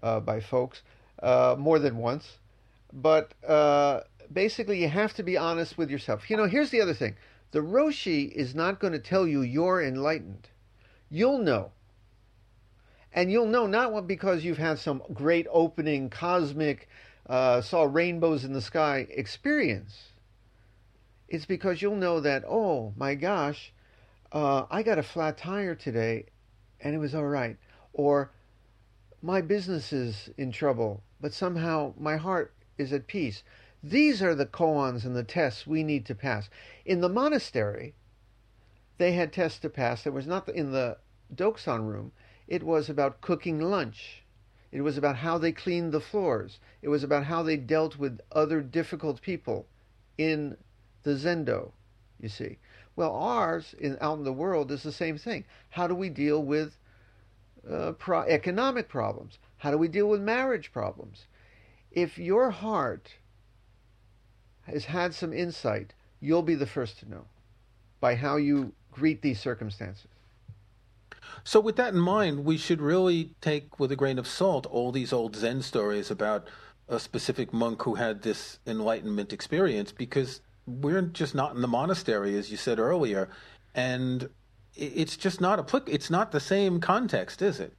uh, 0.03 0.19
by 0.19 0.39
folks, 0.39 0.81
uh, 1.23 1.55
more 1.57 1.79
than 1.79 1.97
once. 1.97 2.37
But 2.93 3.33
uh, 3.47 4.01
basically, 4.31 4.81
you 4.81 4.89
have 4.89 5.13
to 5.15 5.23
be 5.23 5.37
honest 5.37 5.77
with 5.77 5.89
yourself. 5.89 6.29
You 6.29 6.37
know, 6.37 6.45
here's 6.45 6.69
the 6.69 6.81
other 6.81 6.93
thing 6.93 7.15
the 7.51 7.59
Roshi 7.59 8.31
is 8.31 8.53
not 8.53 8.79
going 8.79 8.93
to 8.93 8.99
tell 8.99 9.27
you 9.27 9.41
you're 9.41 9.81
enlightened. 9.81 10.49
You'll 11.09 11.39
know. 11.39 11.71
And 13.13 13.31
you'll 13.31 13.47
know 13.47 13.67
not 13.67 14.07
because 14.07 14.43
you've 14.43 14.57
had 14.57 14.79
some 14.79 15.01
great 15.13 15.47
opening, 15.49 16.09
cosmic, 16.09 16.89
uh, 17.27 17.61
saw 17.61 17.83
rainbows 17.83 18.43
in 18.43 18.53
the 18.53 18.61
sky 18.61 19.07
experience. 19.09 20.11
It's 21.27 21.45
because 21.45 21.81
you'll 21.81 21.95
know 21.95 22.19
that, 22.19 22.43
oh 22.47 22.93
my 22.95 23.15
gosh, 23.15 23.73
uh, 24.31 24.65
I 24.69 24.83
got 24.83 24.99
a 24.99 25.03
flat 25.03 25.37
tire 25.37 25.75
today 25.75 26.25
and 26.79 26.93
it 26.93 26.99
was 26.99 27.15
all 27.15 27.25
right. 27.25 27.57
Or 27.93 28.31
my 29.21 29.41
business 29.41 29.91
is 29.91 30.29
in 30.37 30.51
trouble, 30.51 31.03
but 31.19 31.33
somehow 31.33 31.93
my 31.97 32.17
heart 32.17 32.53
is 32.77 32.93
at 32.93 33.07
peace. 33.07 33.43
These 33.83 34.23
are 34.23 34.33
the 34.33 34.45
koans 34.45 35.05
and 35.05 35.15
the 35.15 35.23
tests 35.23 35.67
we 35.67 35.83
need 35.83 36.05
to 36.07 36.15
pass. 36.15 36.49
In 36.85 37.01
the 37.01 37.09
monastery, 37.09 37.93
they 38.97 39.11
had 39.11 39.31
tests 39.31 39.59
to 39.59 39.69
pass. 39.69 40.07
It 40.07 40.13
was 40.13 40.25
not 40.25 40.49
in 40.49 40.71
the 40.71 40.97
Dokusan 41.33 41.87
room. 41.87 42.11
It 42.47 42.63
was 42.63 42.89
about 42.89 43.21
cooking 43.21 43.59
lunch. 43.59 44.23
It 44.71 44.81
was 44.81 44.97
about 44.97 45.17
how 45.17 45.37
they 45.37 45.51
cleaned 45.51 45.91
the 45.91 46.01
floors. 46.01 46.59
It 46.81 46.89
was 46.89 47.03
about 47.03 47.25
how 47.25 47.43
they 47.43 47.57
dealt 47.57 47.97
with 47.97 48.19
other 48.31 48.61
difficult 48.61 49.21
people 49.21 49.67
in 50.17 50.57
the 51.03 51.11
zendo, 51.11 51.71
you 52.19 52.29
see. 52.29 52.57
Well, 52.95 53.13
ours 53.13 53.75
in, 53.77 53.97
out 54.01 54.17
in 54.17 54.23
the 54.23 54.33
world 54.33 54.71
is 54.71 54.83
the 54.83 54.91
same 54.91 55.17
thing. 55.17 55.45
How 55.69 55.87
do 55.87 55.93
we 55.93 56.09
deal 56.09 56.43
with 56.43 56.77
uh, 57.69 57.91
pro- 57.93 58.23
economic 58.23 58.89
problems? 58.89 59.37
How 59.57 59.71
do 59.71 59.77
we 59.77 59.87
deal 59.87 60.09
with 60.09 60.21
marriage 60.21 60.71
problems? 60.71 61.27
If 61.91 62.17
your 62.17 62.49
heart 62.49 63.13
has 64.67 64.85
had 64.85 65.13
some 65.13 65.33
insight, 65.33 65.93
you'll 66.19 66.43
be 66.43 66.55
the 66.55 66.65
first 66.65 66.99
to 66.99 67.09
know 67.09 67.25
by 67.99 68.15
how 68.15 68.35
you 68.35 68.73
greet 68.91 69.21
these 69.21 69.39
circumstances. 69.39 70.07
So, 71.43 71.59
with 71.59 71.75
that 71.77 71.93
in 71.93 71.99
mind, 71.99 72.45
we 72.45 72.57
should 72.57 72.81
really 72.81 73.31
take 73.41 73.79
with 73.79 73.91
a 73.91 73.95
grain 73.95 74.19
of 74.19 74.27
salt 74.27 74.65
all 74.65 74.91
these 74.91 75.13
old 75.13 75.35
Zen 75.35 75.61
stories 75.61 76.11
about 76.11 76.47
a 76.87 76.99
specific 76.99 77.53
monk 77.53 77.83
who 77.83 77.95
had 77.95 78.21
this 78.21 78.59
enlightenment 78.65 79.33
experience 79.33 79.91
because 79.91 80.41
we're 80.65 81.01
just 81.01 81.35
not 81.35 81.55
in 81.55 81.61
the 81.61 81.67
monastery, 81.67 82.35
as 82.37 82.51
you 82.51 82.57
said 82.57 82.79
earlier, 82.79 83.29
and 83.75 84.29
it's 84.75 85.17
just 85.17 85.41
not 85.41 85.59
applicable. 85.59 85.93
It's 85.93 86.09
not 86.09 86.31
the 86.31 86.39
same 86.39 86.79
context, 86.79 87.41
is 87.41 87.59
it? 87.59 87.73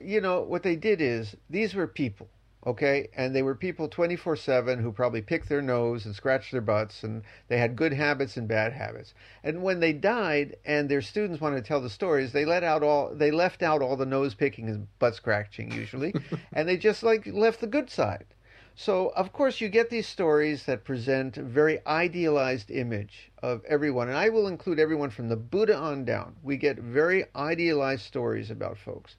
You 0.00 0.20
know 0.20 0.40
what 0.40 0.62
they 0.62 0.76
did 0.76 1.00
is 1.00 1.36
these 1.50 1.74
were 1.74 1.86
people 1.86 2.28
okay? 2.66 3.08
And 3.16 3.34
they 3.34 3.42
were 3.42 3.54
people 3.54 3.88
24 3.88 4.36
7 4.36 4.78
who 4.78 4.92
probably 4.92 5.22
picked 5.22 5.48
their 5.48 5.62
nose 5.62 6.06
and 6.06 6.14
scratched 6.14 6.52
their 6.52 6.60
butts, 6.60 7.02
and 7.02 7.22
they 7.48 7.58
had 7.58 7.76
good 7.76 7.92
habits 7.92 8.36
and 8.36 8.46
bad 8.46 8.72
habits. 8.72 9.14
And 9.42 9.62
when 9.62 9.80
they 9.80 9.92
died 9.92 10.56
and 10.64 10.88
their 10.88 11.02
students 11.02 11.40
wanted 11.40 11.56
to 11.56 11.68
tell 11.68 11.80
the 11.80 11.90
stories, 11.90 12.32
they 12.32 12.44
let 12.44 12.62
out 12.62 12.82
all, 12.82 13.14
they 13.14 13.30
left 13.30 13.62
out 13.62 13.82
all 13.82 13.96
the 13.96 14.06
nose 14.06 14.34
picking 14.34 14.68
and 14.68 14.86
butt 14.98 15.14
scratching 15.14 15.72
usually, 15.72 16.14
and 16.52 16.68
they 16.68 16.76
just 16.76 17.02
like 17.02 17.26
left 17.26 17.60
the 17.60 17.66
good 17.66 17.90
side. 17.90 18.26
So, 18.74 19.08
of 19.10 19.34
course, 19.34 19.60
you 19.60 19.68
get 19.68 19.90
these 19.90 20.06
stories 20.06 20.64
that 20.64 20.82
present 20.82 21.36
a 21.36 21.42
very 21.42 21.84
idealized 21.86 22.70
image 22.70 23.30
of 23.42 23.62
everyone. 23.66 24.08
And 24.08 24.16
I 24.16 24.30
will 24.30 24.48
include 24.48 24.78
everyone 24.78 25.10
from 25.10 25.28
the 25.28 25.36
Buddha 25.36 25.76
on 25.76 26.06
down. 26.06 26.36
We 26.42 26.56
get 26.56 26.78
very 26.78 27.26
idealized 27.36 28.06
stories 28.06 28.50
about 28.50 28.78
folks. 28.78 29.16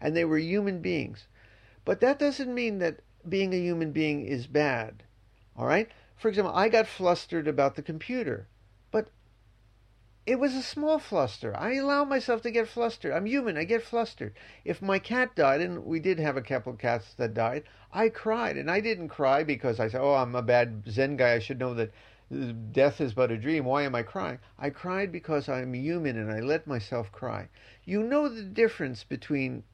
And 0.00 0.16
they 0.16 0.24
were 0.24 0.38
human 0.38 0.80
beings. 0.80 1.26
But 1.84 2.00
that 2.00 2.18
doesn't 2.18 2.54
mean 2.54 2.78
that 2.78 3.00
being 3.28 3.52
a 3.52 3.58
human 3.58 3.92
being 3.92 4.24
is 4.24 4.46
bad. 4.46 5.02
All 5.56 5.66
right? 5.66 5.88
For 6.16 6.28
example, 6.28 6.54
I 6.54 6.68
got 6.68 6.86
flustered 6.86 7.48
about 7.48 7.74
the 7.74 7.82
computer, 7.82 8.46
but 8.90 9.08
it 10.24 10.38
was 10.38 10.54
a 10.54 10.62
small 10.62 11.00
fluster. 11.00 11.56
I 11.56 11.74
allow 11.74 12.04
myself 12.04 12.42
to 12.42 12.50
get 12.52 12.68
flustered. 12.68 13.12
I'm 13.12 13.26
human. 13.26 13.56
I 13.56 13.64
get 13.64 13.82
flustered. 13.82 14.34
If 14.64 14.80
my 14.80 15.00
cat 15.00 15.34
died, 15.34 15.60
and 15.60 15.84
we 15.84 15.98
did 15.98 16.20
have 16.20 16.36
a 16.36 16.42
couple 16.42 16.72
of 16.72 16.78
cats 16.78 17.14
that 17.14 17.34
died, 17.34 17.64
I 17.92 18.08
cried. 18.08 18.56
And 18.56 18.70
I 18.70 18.78
didn't 18.78 19.08
cry 19.08 19.42
because 19.42 19.80
I 19.80 19.88
said, 19.88 20.00
oh, 20.00 20.14
I'm 20.14 20.36
a 20.36 20.42
bad 20.42 20.84
Zen 20.88 21.16
guy. 21.16 21.34
I 21.34 21.38
should 21.40 21.58
know 21.58 21.74
that 21.74 21.92
uh, 22.32 22.52
death 22.70 23.00
is 23.00 23.14
but 23.14 23.32
a 23.32 23.36
dream. 23.36 23.64
Why 23.64 23.82
am 23.82 23.96
I 23.96 24.04
crying? 24.04 24.38
I 24.58 24.70
cried 24.70 25.10
because 25.10 25.48
I'm 25.48 25.74
human 25.74 26.16
and 26.16 26.30
I 26.30 26.38
let 26.38 26.68
myself 26.68 27.10
cry. 27.10 27.48
You 27.84 28.04
know 28.04 28.28
the 28.28 28.44
difference 28.44 29.02
between 29.02 29.64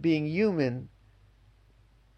being 0.00 0.26
human 0.26 0.88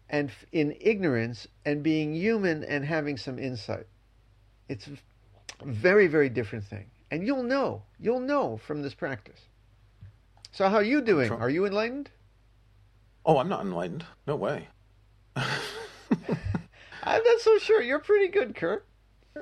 and 0.09 0.31
in 0.51 0.75
ignorance 0.79 1.47
and 1.65 1.83
being 1.83 2.13
human 2.13 2.63
and 2.63 2.85
having 2.85 3.17
some 3.17 3.39
insight. 3.39 3.87
It's 4.69 4.87
a 4.87 5.65
very, 5.65 6.07
very 6.07 6.29
different 6.29 6.65
thing. 6.65 6.85
And 7.11 7.25
you'll 7.25 7.43
know, 7.43 7.83
you'll 7.99 8.19
know 8.19 8.57
from 8.57 8.81
this 8.81 8.93
practice. 8.93 9.39
So 10.51 10.67
how 10.69 10.75
are 10.75 10.83
you 10.83 11.01
doing? 11.01 11.31
Are 11.31 11.49
you 11.49 11.65
enlightened? 11.65 12.09
Oh, 13.25 13.37
I'm 13.37 13.49
not 13.49 13.61
enlightened. 13.61 14.05
No 14.25 14.35
way. 14.35 14.67
I'm 17.03 17.23
not 17.23 17.39
so 17.41 17.57
sure. 17.59 17.81
You're 17.81 17.99
pretty 17.99 18.29
good, 18.29 18.55
Kirk. 18.55 18.85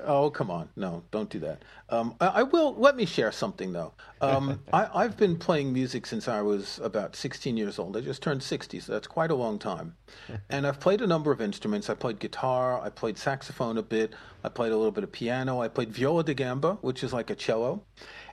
Oh, 0.04 0.30
come 0.30 0.50
on. 0.50 0.68
No, 0.76 1.02
don't 1.10 1.30
do 1.30 1.38
that. 1.40 1.62
Um, 1.88 2.14
I, 2.20 2.26
I, 2.26 2.42
will. 2.42 2.74
Let 2.74 2.96
me 2.96 3.04
share 3.04 3.30
something, 3.32 3.72
though. 3.72 3.92
Um, 4.20 4.60
I, 4.72 5.02
have 5.02 5.16
been 5.16 5.36
playing 5.36 5.72
music 5.72 6.06
since 6.06 6.28
I 6.28 6.42
was 6.42 6.80
about 6.82 7.14
16 7.16 7.56
years 7.56 7.78
old. 7.78 7.96
I 7.96 8.00
just 8.00 8.22
turned 8.22 8.42
60, 8.42 8.80
so 8.80 8.92
that's 8.92 9.06
quite 9.06 9.30
a 9.30 9.34
long 9.34 9.58
time. 9.58 9.96
and 10.50 10.66
I've 10.66 10.80
played 10.80 11.00
a 11.00 11.06
number 11.06 11.32
of 11.32 11.40
instruments. 11.40 11.88
I 11.88 11.94
played 11.94 12.18
guitar, 12.18 12.80
I 12.80 12.90
played 12.90 13.18
saxophone 13.18 13.78
a 13.78 13.82
bit, 13.82 14.14
I 14.44 14.48
played 14.48 14.72
a 14.72 14.76
little 14.76 14.92
bit 14.92 15.04
of 15.04 15.12
piano, 15.12 15.60
I 15.60 15.68
played 15.68 15.90
viola 15.90 16.24
da 16.24 16.34
gamba, 16.34 16.78
which 16.80 17.02
is 17.04 17.12
like 17.12 17.30
a 17.30 17.34
cello. 17.34 17.84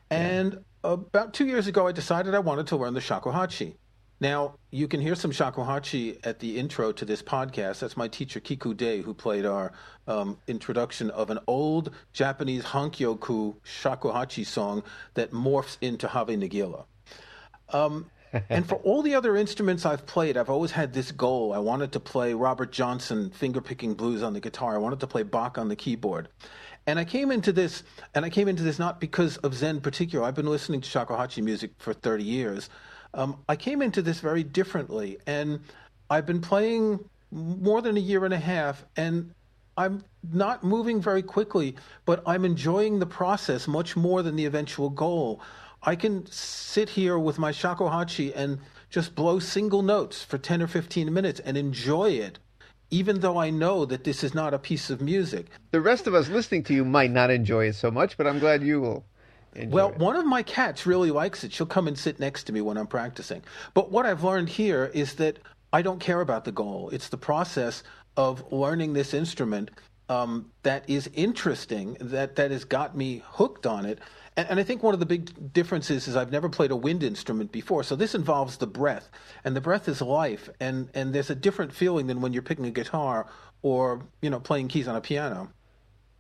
And 0.10 0.54
yeah. 0.84 0.94
about 0.94 1.34
two 1.34 1.46
years 1.46 1.68
ago, 1.68 1.88
I 1.88 1.92
decided 1.92 2.36
I 2.36 2.40
wanted 2.40 2.68
to 2.68 2.78
learn 2.78 2.94
the 2.94 3.00
shakuhachi. 3.00 3.76
Now, 4.24 4.56
you 4.72 4.88
can 4.88 5.02
hear 5.02 5.16
some 5.16 5.32
shakuhachi 5.32 6.26
at 6.26 6.40
the 6.40 6.58
intro 6.58 6.94
to 6.94 7.04
this 7.04 7.22
podcast. 7.22 7.80
That's 7.80 7.98
my 7.98 8.08
teacher, 8.08 8.40
Kiku 8.40 8.74
Day, 8.74 9.02
who 9.02 9.14
played 9.14 9.46
our 9.46 9.74
um, 10.08 10.38
introduction 10.48 11.10
of 11.10 11.30
an 11.30 11.40
old 11.46 11.92
Japanese 12.14 12.64
honkyoku 12.64 13.56
shakuhachi 13.66 14.46
song 14.46 14.82
that 15.16 15.32
morphs 15.32 15.76
into 15.82 16.08
Hava 16.08 16.38
Nagila. 16.38 16.86
Um, 17.74 18.10
and 18.50 18.66
for 18.66 18.76
all 18.76 19.02
the 19.02 19.14
other 19.14 19.36
instruments 19.36 19.86
I've 19.86 20.06
played, 20.06 20.38
I've 20.38 20.50
always 20.50 20.72
had 20.72 20.94
this 20.94 21.12
goal. 21.12 21.52
I 21.52 21.60
wanted 21.60 21.92
to 21.92 22.00
play 22.00 22.34
Robert 22.34 22.72
Johnson 22.72 23.30
fingerpicking 23.38 23.98
blues 23.98 24.24
on 24.24 24.32
the 24.32 24.40
guitar. 24.40 24.74
I 24.74 24.78
wanted 24.78 25.02
to 25.02 25.08
play 25.08 25.24
Bach 25.24 25.58
on 25.58 25.68
the 25.68 25.76
keyboard. 25.76 26.30
And 26.88 26.98
I 26.98 27.04
came 27.04 27.30
into 27.30 27.52
this, 27.52 27.84
and 28.16 28.24
I 28.24 28.30
came 28.30 28.48
into 28.48 28.64
this 28.64 28.80
not 28.80 29.02
because 29.02 29.36
of 29.38 29.54
Zen 29.54 29.76
in 29.76 29.82
particular. 29.82 30.24
I've 30.24 30.34
been 30.34 30.48
listening 30.48 30.80
to 30.80 30.90
shakuhachi 30.90 31.44
music 31.44 31.72
for 31.78 31.92
30 31.92 32.24
years. 32.24 32.70
Um, 33.14 33.44
I 33.48 33.56
came 33.56 33.82
into 33.82 34.02
this 34.02 34.20
very 34.20 34.44
differently, 34.44 35.18
and 35.28 35.60
I've 36.10 36.26
been 36.26 36.42
playing 36.42 37.00
more 37.32 37.82
than 37.82 37.98
a 37.98 38.00
year 38.00 38.26
and 38.26 38.34
a 38.34 38.40
half, 38.40 38.86
and 38.96 39.34
I'm 39.78 40.04
not 40.32 40.64
moving 40.64 41.02
very 41.02 41.24
quickly, 41.24 41.76
but 42.06 42.24
I'm 42.26 42.46
enjoying 42.46 43.00
the 43.00 43.06
process 43.06 43.68
much 43.68 43.96
more 43.96 44.22
than 44.22 44.36
the 44.36 44.46
eventual 44.46 44.90
goal. 44.90 45.42
I 45.82 45.96
can 45.96 46.26
sit 46.28 46.90
here 46.90 47.20
with 47.20 47.40
my 47.40 47.52
shakuhachi 47.52 48.32
and 48.36 48.60
just 48.90 49.16
blow 49.16 49.40
single 49.40 49.82
notes 49.82 50.24
for 50.24 50.38
10 50.38 50.62
or 50.62 50.68
15 50.68 51.12
minutes 51.14 51.40
and 51.40 51.58
enjoy 51.58 52.12
it, 52.12 52.40
even 52.92 53.20
though 53.20 53.38
I 53.38 53.50
know 53.50 53.86
that 53.86 54.04
this 54.04 54.24
is 54.24 54.34
not 54.34 54.54
a 54.54 54.60
piece 54.60 54.90
of 54.90 55.02
music. 55.02 55.48
The 55.72 55.82
rest 55.82 56.08
of 56.08 56.14
us 56.14 56.30
listening 56.30 56.64
to 56.66 56.74
you 56.74 56.86
might 56.86 57.12
not 57.12 57.32
enjoy 57.32 57.66
it 57.66 57.74
so 57.74 57.92
much, 57.92 58.18
but 58.18 58.28
I'm 58.28 58.40
glad 58.40 58.64
you 58.64 58.80
will. 58.80 59.06
Well, 59.56 59.90
it. 59.90 59.98
one 59.98 60.16
of 60.16 60.26
my 60.26 60.44
cats 60.44 60.86
really 60.86 61.12
likes 61.12 61.44
it. 61.44 61.54
She'll 61.54 61.66
come 61.68 61.88
and 61.88 61.98
sit 61.98 62.20
next 62.20 62.44
to 62.46 62.54
me 62.54 62.62
when 62.62 62.78
I'm 62.78 62.88
practicing. 62.88 63.44
But 63.74 63.92
what 63.92 64.06
I've 64.06 64.24
learned 64.24 64.50
here 64.50 64.92
is 64.94 65.16
that 65.16 65.40
I 65.72 65.82
don't 65.82 66.00
care 66.00 66.22
about 66.22 66.46
the 66.46 66.52
goal. 66.52 66.90
It's 66.92 67.10
the 67.10 67.18
process 67.18 67.84
of 68.16 68.52
learning 68.52 68.94
this 68.94 69.14
instrument 69.14 69.72
um, 70.10 70.52
that 70.64 70.88
is 70.90 71.10
interesting, 71.14 71.98
that, 72.00 72.36
that 72.36 72.52
has 72.52 72.66
got 72.66 72.96
me 72.96 73.24
hooked 73.26 73.66
on 73.66 73.86
it. 73.86 74.00
And, 74.36 74.50
and, 74.50 74.60
I 74.60 74.64
think 74.64 74.84
one 74.84 74.94
of 74.94 75.00
the 75.00 75.06
big 75.06 75.54
differences 75.54 76.08
is 76.08 76.16
I've 76.16 76.32
never 76.32 76.50
played 76.50 76.72
a 76.72 76.76
wind 76.76 77.04
instrument 77.04 77.52
before. 77.52 77.84
So 77.84 77.96
this 77.96 78.14
involves 78.14 78.58
the 78.58 78.68
breath, 78.68 79.10
and 79.44 79.56
the 79.56 79.62
breath 79.62 79.88
is 79.88 80.02
life. 80.02 80.50
And, 80.60 80.90
and 80.94 81.14
there's 81.14 81.30
a 81.30 81.36
different 81.36 81.74
feeling 81.74 82.08
than 82.08 82.22
when 82.22 82.34
you're 82.34 82.42
picking 82.42 82.66
a 82.66 82.72
guitar 82.72 83.28
or, 83.62 84.02
you 84.22 84.30
know, 84.30 84.40
playing 84.40 84.68
keys 84.68 84.88
on 84.88 84.96
a 84.96 85.02
piano. 85.02 85.52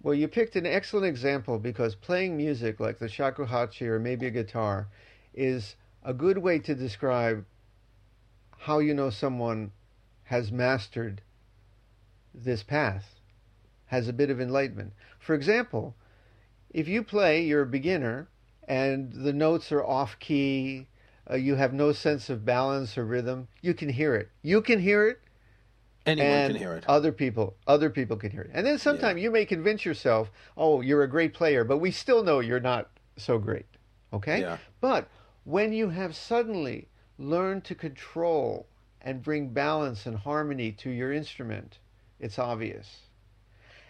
Well, 0.03 0.13
you 0.13 0.27
picked 0.27 0.57
an 0.57 0.65
excellent 0.65 1.05
example 1.05 1.57
because 1.57 1.95
playing 1.95 2.35
music 2.35 2.81
like 2.81 2.99
the 2.99 3.07
shakuhachi 3.07 3.87
or 3.87 3.99
maybe 3.99 4.27
a 4.27 4.31
guitar 4.31 4.89
is 5.33 5.77
a 6.03 6.13
good 6.13 6.39
way 6.39 6.59
to 6.59 6.75
describe 6.75 7.45
how 8.59 8.79
you 8.79 8.93
know 8.93 9.09
someone 9.09 9.71
has 10.25 10.51
mastered 10.51 11.21
this 12.33 12.63
path, 12.63 13.21
has 13.85 14.09
a 14.09 14.13
bit 14.13 14.29
of 14.29 14.41
enlightenment. 14.41 14.91
For 15.19 15.35
example, 15.35 15.95
if 16.69 16.85
you 16.85 17.01
play, 17.01 17.41
you're 17.41 17.61
a 17.61 17.65
beginner, 17.65 18.27
and 18.67 19.13
the 19.13 19.33
notes 19.33 19.71
are 19.71 19.83
off 19.83 20.19
key, 20.19 20.87
uh, 21.31 21.35
you 21.35 21.55
have 21.55 21.73
no 21.73 21.93
sense 21.93 22.29
of 22.29 22.43
balance 22.43 22.97
or 22.97 23.05
rhythm, 23.05 23.47
you 23.61 23.73
can 23.73 23.87
hear 23.87 24.15
it. 24.15 24.29
You 24.41 24.61
can 24.61 24.79
hear 24.79 25.07
it. 25.07 25.21
Anyone 26.05 26.51
can 26.51 26.55
hear 26.55 26.73
it. 26.73 26.83
Other 26.87 27.11
people, 27.11 27.55
other 27.65 27.89
people 27.89 28.17
can 28.17 28.31
hear 28.31 28.41
it. 28.41 28.51
And 28.53 28.65
then 28.65 28.77
sometimes 28.77 29.17
yeah. 29.17 29.23
you 29.23 29.31
may 29.31 29.45
convince 29.45 29.85
yourself, 29.85 30.31
"Oh, 30.57 30.81
you're 30.81 31.03
a 31.03 31.07
great 31.07 31.33
player," 31.33 31.63
but 31.63 31.77
we 31.77 31.91
still 31.91 32.23
know 32.23 32.39
you're 32.39 32.59
not 32.59 32.89
so 33.17 33.37
great. 33.37 33.65
Okay? 34.11 34.41
Yeah. 34.41 34.57
But 34.81 35.07
when 35.43 35.73
you 35.73 35.89
have 35.89 36.15
suddenly 36.15 36.87
learned 37.17 37.63
to 37.65 37.75
control 37.75 38.67
and 39.01 39.23
bring 39.23 39.49
balance 39.49 40.05
and 40.05 40.17
harmony 40.17 40.71
to 40.71 40.89
your 40.89 41.11
instrument, 41.11 41.79
it's 42.19 42.39
obvious. 42.39 43.01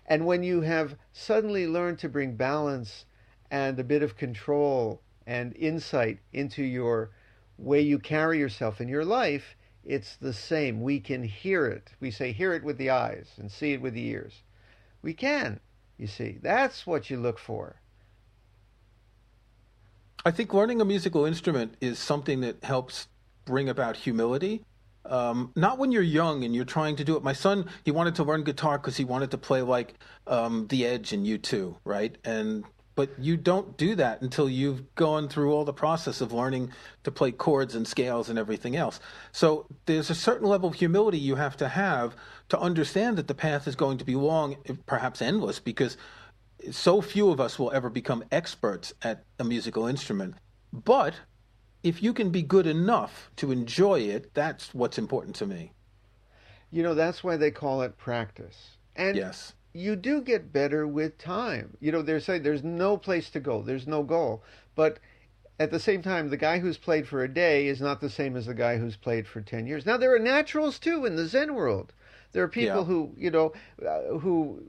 And 0.06 0.26
when 0.26 0.43
you 0.43 0.62
have 0.62 0.97
suddenly 1.13 1.67
learned 1.67 1.99
to 1.99 2.10
bring 2.10 2.36
balance 2.36 3.06
and 3.52 3.80
a 3.80 3.84
bit 3.84 4.04
of 4.04 4.17
control 4.17 5.02
and 5.26 5.56
insight 5.56 6.19
into 6.34 6.63
your 6.63 7.12
way 7.58 7.80
you 7.80 7.99
carry 7.99 8.39
yourself 8.39 8.82
in 8.82 8.88
your 8.88 9.06
life, 9.06 9.56
it's 9.86 10.15
the 10.15 10.34
same. 10.34 10.82
We 10.82 11.00
can 11.00 11.24
hear 11.24 11.67
it. 11.67 11.89
We 12.00 12.12
say, 12.12 12.32
hear 12.32 12.54
it 12.54 12.63
with 12.63 12.78
the 12.78 12.89
eyes 12.89 13.28
and 13.38 13.52
see 13.52 13.74
it 13.74 13.82
with 13.82 13.93
the 13.93 14.08
ears. 14.08 14.41
We 15.02 15.13
can, 15.13 15.60
you 15.98 16.08
see. 16.08 16.39
That's 16.41 16.88
what 16.88 17.10
you 17.10 17.17
look 17.17 17.39
for. 17.39 17.76
I 20.26 20.32
think 20.32 20.54
learning 20.54 20.80
a 20.80 20.86
musical 20.86 21.26
instrument 21.26 21.76
is 21.82 22.00
something 22.00 22.41
that 22.41 22.63
helps 22.63 23.08
bring 23.46 23.67
about 23.67 23.98
humility 23.98 24.63
um, 25.06 25.52
not 25.56 25.78
when 25.78 25.91
you're 25.91 26.02
young 26.02 26.43
and 26.43 26.56
you're 26.56 26.65
trying 26.65 26.96
to 26.98 27.04
do 27.04 27.17
it. 27.17 27.24
My 27.24 27.34
son, 27.34 27.69
he 27.84 27.91
wanted 27.91 28.15
to 28.15 28.24
learn 28.24 28.43
guitar 28.43 28.78
because 28.78 28.98
he 28.98 29.04
wanted 29.04 29.32
to 29.32 29.38
play 29.38 29.62
like 29.62 29.96
um, 30.28 30.67
The 30.67 30.86
Edge 30.86 31.13
and 31.13 31.26
U2, 31.26 31.76
right? 31.84 32.17
And 32.24 32.63
but 32.95 33.10
you 33.17 33.38
don't 33.38 33.77
do 33.77 33.95
that 33.95 34.21
until 34.21 34.49
you've 34.49 34.93
gone 34.95 35.27
through 35.27 35.51
all 35.51 35.65
the 35.65 35.73
process 35.73 36.21
of 36.21 36.32
learning 36.32 36.71
to 37.03 37.12
play 37.12 37.32
chords 37.32 37.75
and 37.75 37.88
scales 37.88 38.29
and 38.29 38.38
everything 38.38 38.75
else. 38.75 38.99
So 39.32 39.65
there's 39.86 40.10
a 40.10 40.15
certain 40.15 40.47
level 40.47 40.69
of 40.69 40.75
humility 40.75 41.17
you 41.17 41.36
have 41.36 41.58
to 41.58 41.67
have 41.69 42.15
to 42.49 42.60
understand 42.60 43.17
that 43.17 43.27
the 43.27 43.36
path 43.36 43.67
is 43.67 43.75
going 43.75 43.97
to 43.97 44.06
be 44.06 44.15
long, 44.15 44.58
perhaps 44.86 45.21
endless, 45.21 45.60
because 45.60 45.97
so 46.71 47.01
few 47.01 47.29
of 47.29 47.39
us 47.39 47.58
will 47.58 47.71
ever 47.71 47.89
become 47.89 48.23
experts 48.32 48.93
at 49.01 49.23
a 49.39 49.43
musical 49.43 49.88
instrument. 49.88 50.36
But 50.71 51.15
if 51.84 52.01
you 52.01 52.13
can 52.13 52.29
be 52.29 52.41
good 52.41 52.67
enough 52.67 53.32
to 53.38 53.51
enjoy 53.51 54.01
it, 54.01 54.34
that's 54.34 54.73
what's 54.73 54.97
important 54.97 55.36
to 55.38 55.45
me. 55.45 55.73
You 56.71 56.84
know, 56.84 56.95
that's 56.95 57.23
why 57.23 57.38
they 57.38 57.51
call 57.51 57.82
it 57.82 57.97
practice. 57.97 58.77
And 58.95 59.17
yes. 59.17 59.53
You 59.74 59.96
do 59.96 60.22
get 60.22 60.54
better 60.54 60.88
with 60.88 61.18
time. 61.18 61.78
You 61.80 61.92
know, 61.92 62.02
they're 62.02 62.20
saying 62.20 62.44
there's 62.44 62.64
no 62.64 62.98
place 62.98 63.30
to 63.32 63.40
go, 63.40 63.62
there's 63.62 63.88
no 63.88 64.04
goal. 64.04 64.44
But 64.76 65.00
at 65.60 65.72
the 65.72 65.80
same 65.80 66.02
time, 66.02 66.30
the 66.30 66.38
guy 66.38 66.60
who's 66.60 66.78
played 66.78 67.08
for 67.08 67.24
a 67.24 67.28
day 67.34 67.68
is 67.68 67.82
not 67.82 68.02
the 68.02 68.10
same 68.10 68.36
as 68.36 68.46
the 68.46 68.54
guy 68.54 68.78
who's 68.78 68.96
played 68.96 69.28
for 69.28 69.42
10 69.42 69.68
years. 69.68 69.86
Now, 69.86 69.98
there 69.98 70.14
are 70.14 70.20
naturals 70.20 70.80
too 70.80 71.06
in 71.06 71.16
the 71.16 71.26
Zen 71.26 71.56
world. 71.56 71.94
There 72.32 72.44
are 72.44 72.48
people 72.48 72.80
yeah. 72.80 72.84
who, 72.84 73.14
you 73.18 73.32
know, 73.32 73.54
uh, 73.86 74.18
who 74.20 74.64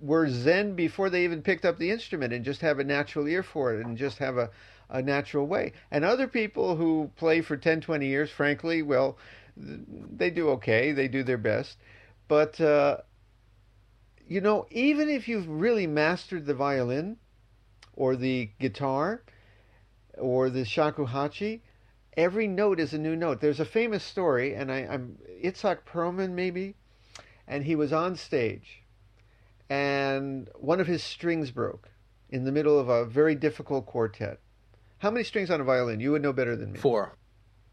were 0.00 0.28
Zen 0.28 0.74
before 0.74 1.10
they 1.10 1.24
even 1.24 1.42
picked 1.42 1.64
up 1.64 1.78
the 1.78 1.90
instrument 1.90 2.32
and 2.32 2.44
just 2.44 2.60
have 2.60 2.78
a 2.78 2.84
natural 2.84 3.26
ear 3.26 3.42
for 3.42 3.74
it 3.74 3.84
and 3.84 3.96
just 3.96 4.18
have 4.18 4.36
a, 4.36 4.50
a 4.90 5.02
natural 5.02 5.46
way. 5.46 5.72
And 5.90 6.04
other 6.04 6.28
people 6.28 6.76
who 6.76 7.10
play 7.16 7.40
for 7.40 7.56
10, 7.56 7.80
20 7.80 8.06
years, 8.06 8.30
frankly, 8.30 8.82
well, 8.82 9.16
they 9.56 10.30
do 10.30 10.50
okay. 10.50 10.92
They 10.92 11.08
do 11.08 11.22
their 11.22 11.38
best. 11.38 11.78
But, 12.28 12.60
uh, 12.60 12.98
you 14.28 14.42
know, 14.42 14.66
even 14.70 15.08
if 15.08 15.26
you've 15.26 15.48
really 15.48 15.86
mastered 15.86 16.44
the 16.44 16.54
violin 16.54 17.16
or 17.94 18.14
the 18.14 18.50
guitar 18.60 19.22
or 20.18 20.50
the 20.50 20.64
shakuhachi, 20.64 21.60
every 22.14 22.46
note 22.46 22.78
is 22.78 22.92
a 22.92 22.98
new 22.98 23.16
note. 23.16 23.40
There's 23.40 23.58
a 23.58 23.64
famous 23.64 24.04
story, 24.04 24.54
and 24.54 24.70
I, 24.70 24.80
am 24.80 25.18
Itzhak 25.42 25.78
Perlman, 25.90 26.32
maybe, 26.32 26.74
and 27.46 27.64
he 27.64 27.74
was 27.74 27.92
on 27.92 28.16
stage, 28.16 28.82
and 29.70 30.50
one 30.56 30.78
of 30.80 30.86
his 30.86 31.02
strings 31.02 31.50
broke 31.50 31.88
in 32.28 32.44
the 32.44 32.52
middle 32.52 32.78
of 32.78 32.90
a 32.90 33.06
very 33.06 33.34
difficult 33.34 33.86
quartet. 33.86 34.40
How 34.98 35.10
many 35.10 35.24
strings 35.24 35.50
on 35.50 35.60
a 35.60 35.64
violin? 35.64 36.00
You 36.00 36.12
would 36.12 36.22
know 36.22 36.34
better 36.34 36.54
than 36.54 36.72
me. 36.72 36.78
Four. 36.78 37.16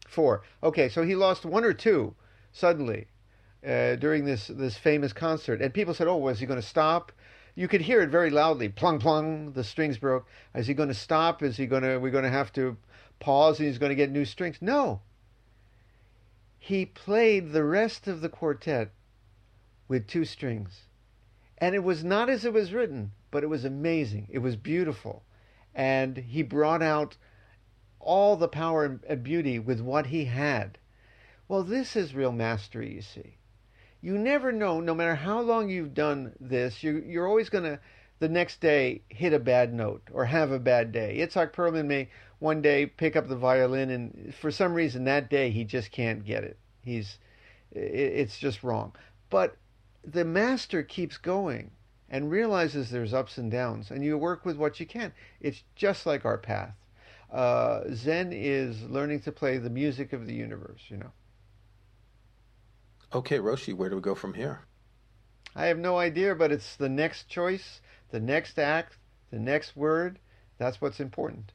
Four. 0.08 0.42
Okay, 0.62 0.88
so 0.88 1.02
he 1.02 1.16
lost 1.16 1.44
one 1.44 1.64
or 1.64 1.74
two 1.74 2.14
suddenly 2.52 3.08
uh, 3.64 3.96
during 3.96 4.24
this 4.24 4.48
this 4.48 4.76
famous 4.76 5.12
concert, 5.12 5.60
and 5.60 5.72
people 5.72 5.94
said, 5.94 6.08
"Oh, 6.08 6.16
was 6.16 6.40
he 6.40 6.46
going 6.46 6.60
to 6.60 6.66
stop?" 6.66 7.12
You 7.54 7.68
could 7.68 7.82
hear 7.82 8.02
it 8.02 8.10
very 8.10 8.30
loudly, 8.30 8.68
plung 8.68 8.98
plung. 8.98 9.52
The 9.52 9.64
strings 9.64 9.98
broke. 9.98 10.26
Is 10.54 10.66
he 10.66 10.74
going 10.74 10.88
to 10.88 10.94
stop? 10.94 11.42
Is 11.42 11.56
he 11.56 11.66
going 11.66 11.82
to? 11.82 11.98
We're 11.98 12.10
going 12.10 12.24
to 12.24 12.30
have 12.30 12.52
to 12.54 12.76
pause, 13.20 13.58
and 13.58 13.68
he's 13.68 13.78
going 13.78 13.90
to 13.90 13.96
get 13.96 14.10
new 14.10 14.24
strings. 14.24 14.58
No. 14.60 15.00
He 16.58 16.84
played 16.84 17.52
the 17.52 17.64
rest 17.64 18.08
of 18.08 18.20
the 18.20 18.28
quartet 18.28 18.90
with 19.88 20.06
two 20.06 20.24
strings, 20.24 20.86
and 21.58 21.74
it 21.74 21.84
was 21.84 22.02
not 22.02 22.28
as 22.28 22.44
it 22.44 22.52
was 22.52 22.72
written, 22.72 23.12
but 23.30 23.44
it 23.44 23.48
was 23.48 23.64
amazing. 23.64 24.26
It 24.30 24.40
was 24.40 24.56
beautiful 24.56 25.22
and 25.76 26.16
he 26.16 26.42
brought 26.42 26.82
out 26.82 27.18
all 28.00 28.36
the 28.36 28.48
power 28.48 28.98
and 29.06 29.22
beauty 29.22 29.58
with 29.58 29.80
what 29.80 30.06
he 30.06 30.24
had. 30.24 30.78
Well, 31.48 31.62
this 31.62 31.94
is 31.94 32.14
real 32.14 32.32
mastery, 32.32 32.94
you 32.94 33.02
see. 33.02 33.36
You 34.00 34.18
never 34.18 34.52
know, 34.52 34.80
no 34.80 34.94
matter 34.94 35.14
how 35.14 35.40
long 35.40 35.68
you've 35.68 35.94
done 35.94 36.32
this, 36.38 36.82
you, 36.82 37.02
you're 37.06 37.26
always 37.26 37.48
going 37.48 37.64
to, 37.64 37.80
the 38.18 38.28
next 38.28 38.60
day, 38.60 39.02
hit 39.08 39.32
a 39.32 39.38
bad 39.38 39.74
note 39.74 40.02
or 40.12 40.24
have 40.24 40.50
a 40.50 40.58
bad 40.58 40.92
day. 40.92 41.18
Itzhak 41.18 41.52
Perlman 41.52 41.86
may 41.86 42.08
one 42.38 42.62
day 42.62 42.86
pick 42.86 43.16
up 43.16 43.28
the 43.28 43.36
violin, 43.36 43.90
and 43.90 44.34
for 44.34 44.50
some 44.50 44.74
reason 44.74 45.04
that 45.04 45.30
day 45.30 45.50
he 45.50 45.64
just 45.64 45.90
can't 45.90 46.24
get 46.24 46.44
it. 46.44 46.58
He's, 46.82 47.18
it's 47.72 48.38
just 48.38 48.62
wrong. 48.62 48.94
But 49.30 49.56
the 50.04 50.24
master 50.24 50.82
keeps 50.82 51.18
going 51.18 51.72
and 52.08 52.30
realizes 52.30 52.90
there's 52.90 53.12
ups 53.12 53.38
and 53.38 53.50
downs, 53.50 53.90
and 53.90 54.04
you 54.04 54.16
work 54.16 54.44
with 54.44 54.56
what 54.56 54.78
you 54.78 54.86
can. 54.86 55.12
It's 55.40 55.62
just 55.74 56.06
like 56.06 56.24
our 56.24 56.38
path. 56.38 56.74
Uh, 57.32 57.80
Zen 57.92 58.32
is 58.32 58.82
learning 58.84 59.20
to 59.20 59.32
play 59.32 59.58
the 59.58 59.70
music 59.70 60.12
of 60.12 60.26
the 60.26 60.34
universe, 60.34 60.82
you 60.88 60.96
know. 60.96 61.10
Okay, 63.14 63.38
Roshi, 63.38 63.72
where 63.74 63.88
do 63.88 63.96
we 63.96 64.02
go 64.02 64.14
from 64.14 64.34
here? 64.34 64.60
I 65.54 65.66
have 65.66 65.78
no 65.78 65.96
idea, 65.98 66.34
but 66.34 66.52
it's 66.52 66.76
the 66.76 66.88
next 66.88 67.28
choice, 67.28 67.80
the 68.10 68.20
next 68.20 68.58
act, 68.58 68.98
the 69.30 69.38
next 69.38 69.76
word. 69.76 70.18
That's 70.58 70.80
what's 70.80 71.00
important. 71.00 71.52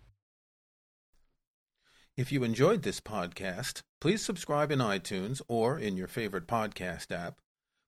If 2.18 2.32
you 2.32 2.44
enjoyed 2.44 2.84
this 2.84 3.00
podcast, 3.00 3.82
please 4.00 4.24
subscribe 4.24 4.72
in 4.72 4.80
iTunes 4.80 5.42
or 5.48 5.80
in 5.80 5.98
your 5.98 6.08
favorite 6.08 6.48
podcast 6.48 7.12
app. 7.12 7.40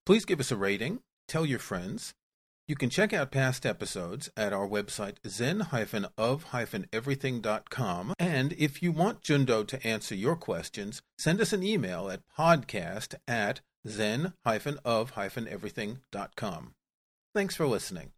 Please 0.06 0.26
give 0.26 0.40
us 0.40 0.52
a 0.52 0.56
rating, 0.56 1.00
tell 1.28 1.46
your 1.46 1.60
friends, 1.60 2.14
you 2.68 2.76
can 2.76 2.90
check 2.90 3.14
out 3.14 3.32
past 3.32 3.66
episodes 3.66 4.30
at 4.38 4.54
our 4.54 4.68
website 4.68 5.16
zen-of-everything.com. 5.28 8.14
And 8.20 8.54
if 8.54 8.82
you 8.82 8.92
want 8.92 9.22
Jundo 9.22 9.68
to 9.68 9.88
answer 9.88 10.16
your 10.16 10.36
questions, 10.36 11.02
send 11.18 11.42
us 11.42 11.54
an 11.54 11.64
email 11.64 12.10
at 12.10 12.22
podcast 12.38 13.16
at 13.28 13.62
zen-of-everything.com. 13.88 16.74
Thanks 17.36 17.56
for 17.56 17.68
listening. 17.68 18.12